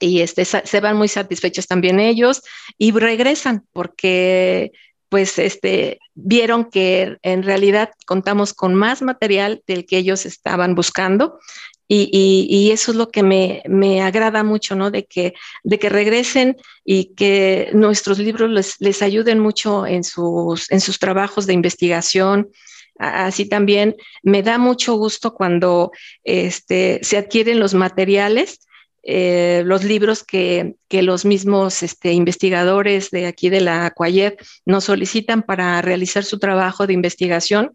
y 0.00 0.22
este, 0.22 0.44
se 0.44 0.80
van 0.80 0.96
muy 0.96 1.06
satisfechos 1.06 1.68
también 1.68 2.00
ellos 2.00 2.42
y 2.76 2.90
regresan 2.90 3.64
porque 3.72 4.72
pues 5.08 5.38
este, 5.38 6.00
vieron 6.14 6.64
que 6.64 7.18
en 7.22 7.44
realidad 7.44 7.90
contamos 8.06 8.54
con 8.54 8.74
más 8.74 9.02
material 9.02 9.62
del 9.68 9.86
que 9.86 9.98
ellos 9.98 10.26
estaban 10.26 10.74
buscando 10.74 11.38
y, 11.86 12.70
eso 12.72 12.92
es 12.92 12.96
lo 12.96 13.10
que 13.10 13.22
me, 13.22 13.62
me, 13.66 14.02
agrada 14.02 14.42
mucho, 14.42 14.74
¿no? 14.74 14.90
De 14.90 15.04
que, 15.04 15.34
de 15.62 15.78
que 15.78 15.88
regresen 15.88 16.56
y 16.84 17.14
que 17.14 17.70
nuestros 17.74 18.18
libros 18.18 18.50
les, 18.50 18.80
les 18.80 19.02
ayuden 19.02 19.38
mucho 19.38 19.86
en 19.86 20.04
sus, 20.04 20.70
en 20.70 20.80
sus 20.80 20.98
trabajos 20.98 21.46
de 21.46 21.52
investigación. 21.52 22.50
Así 22.98 23.46
también 23.46 23.96
me 24.22 24.42
da 24.42 24.56
mucho 24.56 24.94
gusto 24.94 25.34
cuando 25.34 25.90
este, 26.22 27.00
se 27.02 27.18
adquieren 27.18 27.60
los 27.60 27.74
materiales, 27.74 28.60
eh, 29.02 29.62
los 29.66 29.84
libros 29.84 30.24
que, 30.24 30.76
que 30.88 31.02
los 31.02 31.26
mismos 31.26 31.82
este, 31.82 32.12
investigadores 32.12 33.10
de 33.10 33.26
aquí 33.26 33.50
de 33.50 33.60
la 33.60 33.90
Cuayet 33.90 34.36
nos 34.64 34.84
solicitan 34.84 35.42
para 35.42 35.82
realizar 35.82 36.24
su 36.24 36.38
trabajo 36.38 36.86
de 36.86 36.94
investigación 36.94 37.72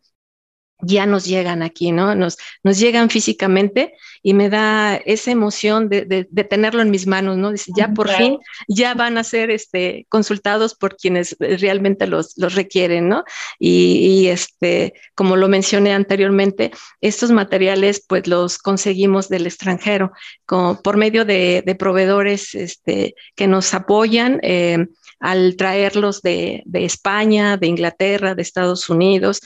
ya 0.81 1.05
nos 1.05 1.25
llegan 1.25 1.61
aquí, 1.61 1.91
¿no? 1.91 2.15
Nos, 2.15 2.37
nos 2.63 2.79
llegan 2.79 3.09
físicamente 3.09 3.93
y 4.23 4.33
me 4.33 4.49
da 4.49 4.95
esa 4.95 5.31
emoción 5.31 5.89
de, 5.89 6.05
de, 6.29 6.43
tenerlo 6.43 6.81
en 6.81 6.89
mis 6.89 7.05
manos, 7.05 7.37
¿no? 7.37 7.51
Dice, 7.51 7.71
ya 7.75 7.89
por 7.89 8.09
fin, 8.09 8.37
ya 8.67 8.93
van 8.93 9.17
a 9.17 9.23
ser 9.23 9.51
este, 9.51 10.05
consultados 10.09 10.75
por 10.75 10.95
quienes 10.95 11.35
realmente 11.39 12.07
los, 12.07 12.37
los 12.37 12.55
requieren, 12.55 13.09
¿no? 13.09 13.23
Y, 13.59 14.27
este, 14.27 14.93
como 15.15 15.35
lo 15.35 15.47
mencioné 15.47 15.93
anteriormente, 15.93 16.71
estos 17.01 17.31
materiales 17.31 18.03
pues 18.07 18.27
los 18.27 18.57
conseguimos 18.57 19.29
del 19.29 19.47
extranjero, 19.47 20.11
por 20.45 20.97
medio 20.97 21.25
de, 21.25 21.63
de, 21.65 21.75
proveedores 21.75 22.55
este, 22.55 23.15
que 23.35 23.47
nos 23.47 23.73
apoyan. 23.73 24.39
Eh, 24.43 24.85
al 25.21 25.57
traerlos 25.57 26.21
de, 26.21 26.63
de, 26.65 26.85
España, 26.85 27.57
de 27.57 27.67
Inglaterra, 27.67 28.35
de 28.35 28.41
Estados 28.41 28.89
Unidos, 28.89 29.41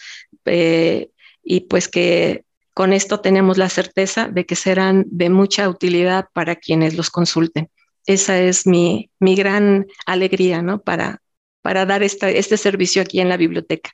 eh, 0.45 1.09
y 1.43 1.61
pues 1.61 1.87
que 1.87 2.45
con 2.73 2.93
esto 2.93 3.19
tenemos 3.19 3.57
la 3.57 3.69
certeza 3.69 4.27
de 4.27 4.45
que 4.45 4.55
serán 4.55 5.05
de 5.07 5.29
mucha 5.29 5.69
utilidad 5.69 6.27
para 6.33 6.55
quienes 6.55 6.95
los 6.95 7.09
consulten. 7.11 7.69
Esa 8.05 8.39
es 8.39 8.65
mi, 8.65 9.11
mi 9.19 9.35
gran 9.35 9.85
alegría, 10.05 10.61
¿no? 10.61 10.81
Para, 10.81 11.21
para 11.61 11.85
dar 11.85 12.03
esta, 12.03 12.29
este 12.29 12.57
servicio 12.57 13.01
aquí 13.01 13.19
en 13.19 13.29
la 13.29 13.37
biblioteca. 13.37 13.91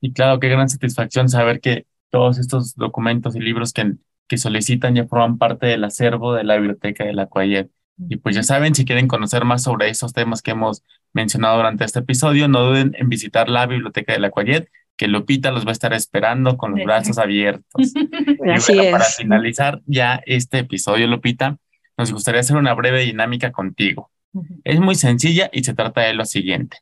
Y 0.00 0.12
claro, 0.12 0.38
qué 0.38 0.48
gran 0.48 0.68
satisfacción 0.68 1.28
saber 1.28 1.60
que 1.60 1.86
todos 2.10 2.38
estos 2.38 2.74
documentos 2.76 3.34
y 3.34 3.40
libros 3.40 3.72
que, 3.72 3.94
que 4.28 4.38
solicitan 4.38 4.94
ya 4.94 5.06
forman 5.06 5.38
parte 5.38 5.66
del 5.66 5.84
acervo 5.84 6.34
de 6.34 6.44
la 6.44 6.56
biblioteca 6.56 7.04
de 7.04 7.14
la 7.14 7.26
Cuayet. 7.26 7.70
Y 8.08 8.16
pues 8.16 8.36
ya 8.36 8.44
saben, 8.44 8.74
si 8.74 8.84
quieren 8.84 9.08
conocer 9.08 9.44
más 9.44 9.64
sobre 9.64 9.88
esos 9.88 10.12
temas 10.12 10.40
que 10.40 10.52
hemos 10.52 10.84
mencionado 11.12 11.56
durante 11.56 11.84
este 11.84 11.98
episodio, 11.98 12.46
no 12.46 12.62
duden 12.62 12.94
en 12.96 13.08
visitar 13.08 13.48
la 13.48 13.66
biblioteca 13.66 14.12
de 14.12 14.20
la 14.20 14.30
Cuayet 14.30 14.68
que 14.98 15.06
Lupita 15.06 15.52
los 15.52 15.64
va 15.64 15.70
a 15.70 15.72
estar 15.72 15.94
esperando 15.94 16.58
con 16.58 16.72
los 16.72 16.84
brazos 16.84 17.16
abiertos. 17.18 17.64
y 17.94 18.36
bueno, 18.36 18.62
para 18.90 19.04
finalizar 19.04 19.80
ya 19.86 20.20
este 20.26 20.58
episodio, 20.58 21.06
Lupita, 21.06 21.56
nos 21.96 22.12
gustaría 22.12 22.40
hacer 22.40 22.56
una 22.56 22.74
breve 22.74 23.04
dinámica 23.04 23.52
contigo. 23.52 24.10
Es 24.64 24.78
muy 24.80 24.96
sencilla 24.96 25.48
y 25.52 25.64
se 25.64 25.72
trata 25.72 26.02
de 26.02 26.14
lo 26.14 26.26
siguiente. 26.26 26.78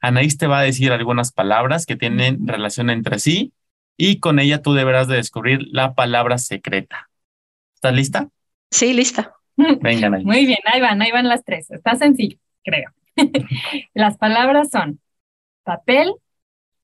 Anaís 0.00 0.36
te 0.36 0.48
va 0.48 0.58
a 0.58 0.62
decir 0.62 0.92
algunas 0.92 1.30
palabras 1.30 1.86
que 1.86 1.94
tienen 1.94 2.48
relación 2.48 2.90
entre 2.90 3.18
sí 3.20 3.52
y 3.96 4.18
con 4.18 4.40
ella 4.40 4.62
tú 4.62 4.72
deberás 4.72 5.06
de 5.06 5.16
descubrir 5.16 5.60
la 5.70 5.94
palabra 5.94 6.38
secreta. 6.38 7.10
¿Estás 7.74 7.94
lista? 7.94 8.28
Sí, 8.70 8.94
lista. 8.94 9.34
Venga, 9.56 10.08
Anaís. 10.08 10.24
Muy 10.24 10.46
bien, 10.46 10.58
ahí 10.64 10.80
van, 10.80 11.00
ahí 11.02 11.12
van 11.12 11.28
las 11.28 11.44
tres. 11.44 11.70
Está 11.70 11.96
sencillo, 11.96 12.38
creo. 12.64 12.90
las 13.94 14.16
palabras 14.16 14.70
son 14.70 15.00
papel, 15.62 16.12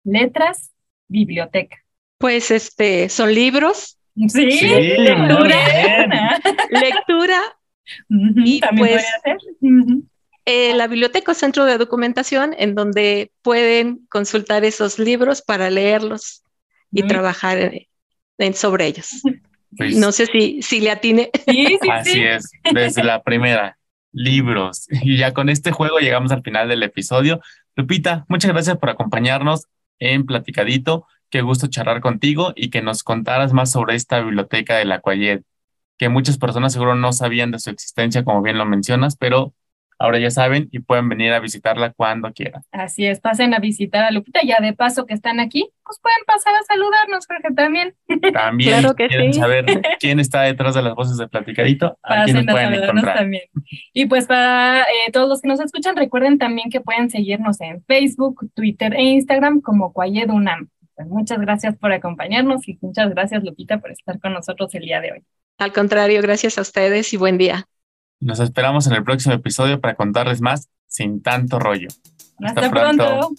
letras, 0.09 0.73
biblioteca. 1.07 1.77
Pues 2.19 2.51
este, 2.51 3.09
son 3.09 3.35
libros. 3.35 3.99
Sí, 4.29 4.47
lectura. 4.99 6.41
lectura. 6.71 7.41
y 8.09 8.61
pues, 8.77 9.05
eh, 10.45 10.75
la 10.75 10.87
biblioteca 10.89 11.33
es 11.33 11.39
centro 11.39 11.65
de 11.65 11.79
documentación 11.79 12.55
en 12.59 12.75
donde 12.75 13.31
pueden 13.43 14.07
consultar 14.09 14.65
esos 14.65 14.99
libros 14.99 15.43
para 15.43 15.71
leerlos 15.71 16.43
y 16.91 17.03
trabajar 17.03 17.73
en, 18.39 18.55
sobre 18.55 18.87
ellos. 18.87 19.23
Pues 19.77 19.97
no 19.97 20.11
sé 20.11 20.27
si, 20.27 20.63
si 20.63 20.81
le 20.81 20.91
atine. 20.91 21.31
Así 21.93 22.25
es, 22.25 22.51
desde 22.73 23.05
la 23.05 23.23
primera, 23.23 23.79
libros. 24.13 24.87
Y 25.03 25.19
ya 25.19 25.33
con 25.33 25.49
este 25.49 25.71
juego 25.71 25.99
llegamos 25.99 26.33
al 26.33 26.43
final 26.43 26.69
del 26.69 26.83
episodio. 26.83 27.41
Lupita, 27.77 28.25
muchas 28.29 28.51
gracias 28.51 28.79
por 28.79 28.91
acompañarnos 28.91 29.69
en 29.99 30.27
Platicadito. 30.27 31.07
qué 31.31 31.43
gusto 31.43 31.67
charlar 31.69 32.01
contigo 32.01 32.53
y 32.57 32.71
que 32.71 32.83
nos 32.83 33.03
contaras 33.03 33.53
más 33.53 33.71
sobre 33.71 33.95
esta 33.97 34.21
biblioteca 34.21 34.77
de 34.79 34.85
la 34.87 35.01
Cuayet, 35.01 35.43
que 35.99 36.09
muchas 36.09 36.39
personas 36.39 36.73
seguro 36.73 36.95
no 36.95 37.13
sabían 37.13 37.51
de 37.51 37.59
su 37.59 37.71
existencia, 37.71 38.25
como 38.25 38.43
bien 38.43 38.59
lo 38.59 38.65
mencionas, 38.67 39.17
pero 39.17 39.55
ahora 39.99 40.19
ya 40.19 40.31
saben 40.31 40.69
y 40.73 40.79
pueden 40.81 41.09
venir 41.09 41.33
a 41.33 41.41
visitarla 41.41 41.93
cuando 41.93 42.33
quieran. 42.33 42.63
Así 42.73 43.07
es, 43.07 43.21
pasen 43.21 43.55
a 43.55 43.59
visitar 43.59 44.05
a 44.05 44.11
Lupita, 44.11 44.41
ya 44.45 44.59
de 44.61 44.73
paso 44.73 45.07
que 45.07 45.15
están 45.15 45.41
aquí, 45.41 45.69
pues 45.85 45.99
pueden 46.01 46.19
pasar 46.27 46.55
a 46.55 46.63
saludarnos, 46.65 47.27
Jorge, 47.27 47.55
también. 47.55 47.95
También 48.33 48.81
Claro 48.81 48.95
que 48.95 49.09
quieren 49.09 49.33
sí. 49.33 49.41
saber 49.41 49.65
quién 50.01 50.21
está 50.21 50.43
detrás 50.43 50.75
de 50.75 50.83
las 50.83 50.95
voces 50.95 51.17
de 51.19 51.29
Platicadito, 51.29 51.99
aquí 52.03 52.33
nos 52.33 52.45
Pasen 52.45 52.49
a 52.49 52.53
pueden 52.53 52.69
saludarnos 52.71 53.03
encontrar. 53.03 53.19
también. 53.19 53.43
Y 53.93 54.07
pues 54.07 54.27
para 54.27 54.83
eh, 54.83 55.13
todos 55.13 55.29
los 55.29 55.41
que 55.43 55.49
nos 55.49 55.61
escuchan, 55.61 55.97
recuerden 55.97 56.39
también 56.39 56.71
que 56.71 56.81
pueden 56.81 57.11
seguirnos 57.11 57.61
en 57.61 57.83
Facebook, 57.85 58.51
Twitter 58.55 58.95
e 58.95 59.03
Instagram 59.03 59.61
como 59.61 59.93
Cuayed 59.93 60.31
Unam. 60.31 60.69
Pues 60.95 61.07
muchas 61.09 61.39
gracias 61.41 61.77
por 61.77 61.93
acompañarnos 61.93 62.67
y 62.69 62.77
muchas 62.81 63.11
gracias, 63.11 63.45
Lupita, 63.45 63.79
por 63.79 63.93
estar 63.93 64.19
con 64.21 64.33
nosotros 64.33 64.75
el 64.75 64.83
día 64.83 65.01
de 65.01 65.13
hoy. 65.13 65.25
Al 65.59 65.73
contrario, 65.73 66.21
gracias 66.23 66.59
a 66.59 66.63
ustedes 66.63 67.13
y 67.13 67.17
buen 67.17 67.39
día. 67.39 67.67
Nos 68.21 68.41
esperamos 68.41 68.87
en 68.87 68.95
el 68.95 69.05
próximo 69.05 69.35
episodio 69.35 69.81
para 69.81 69.95
contarles 69.95 70.41
más 70.41 70.69
sin 70.87 71.23
tanto 71.23 71.59
rollo. 71.59 71.89
Hasta, 72.41 72.71
pronto. 72.71 73.31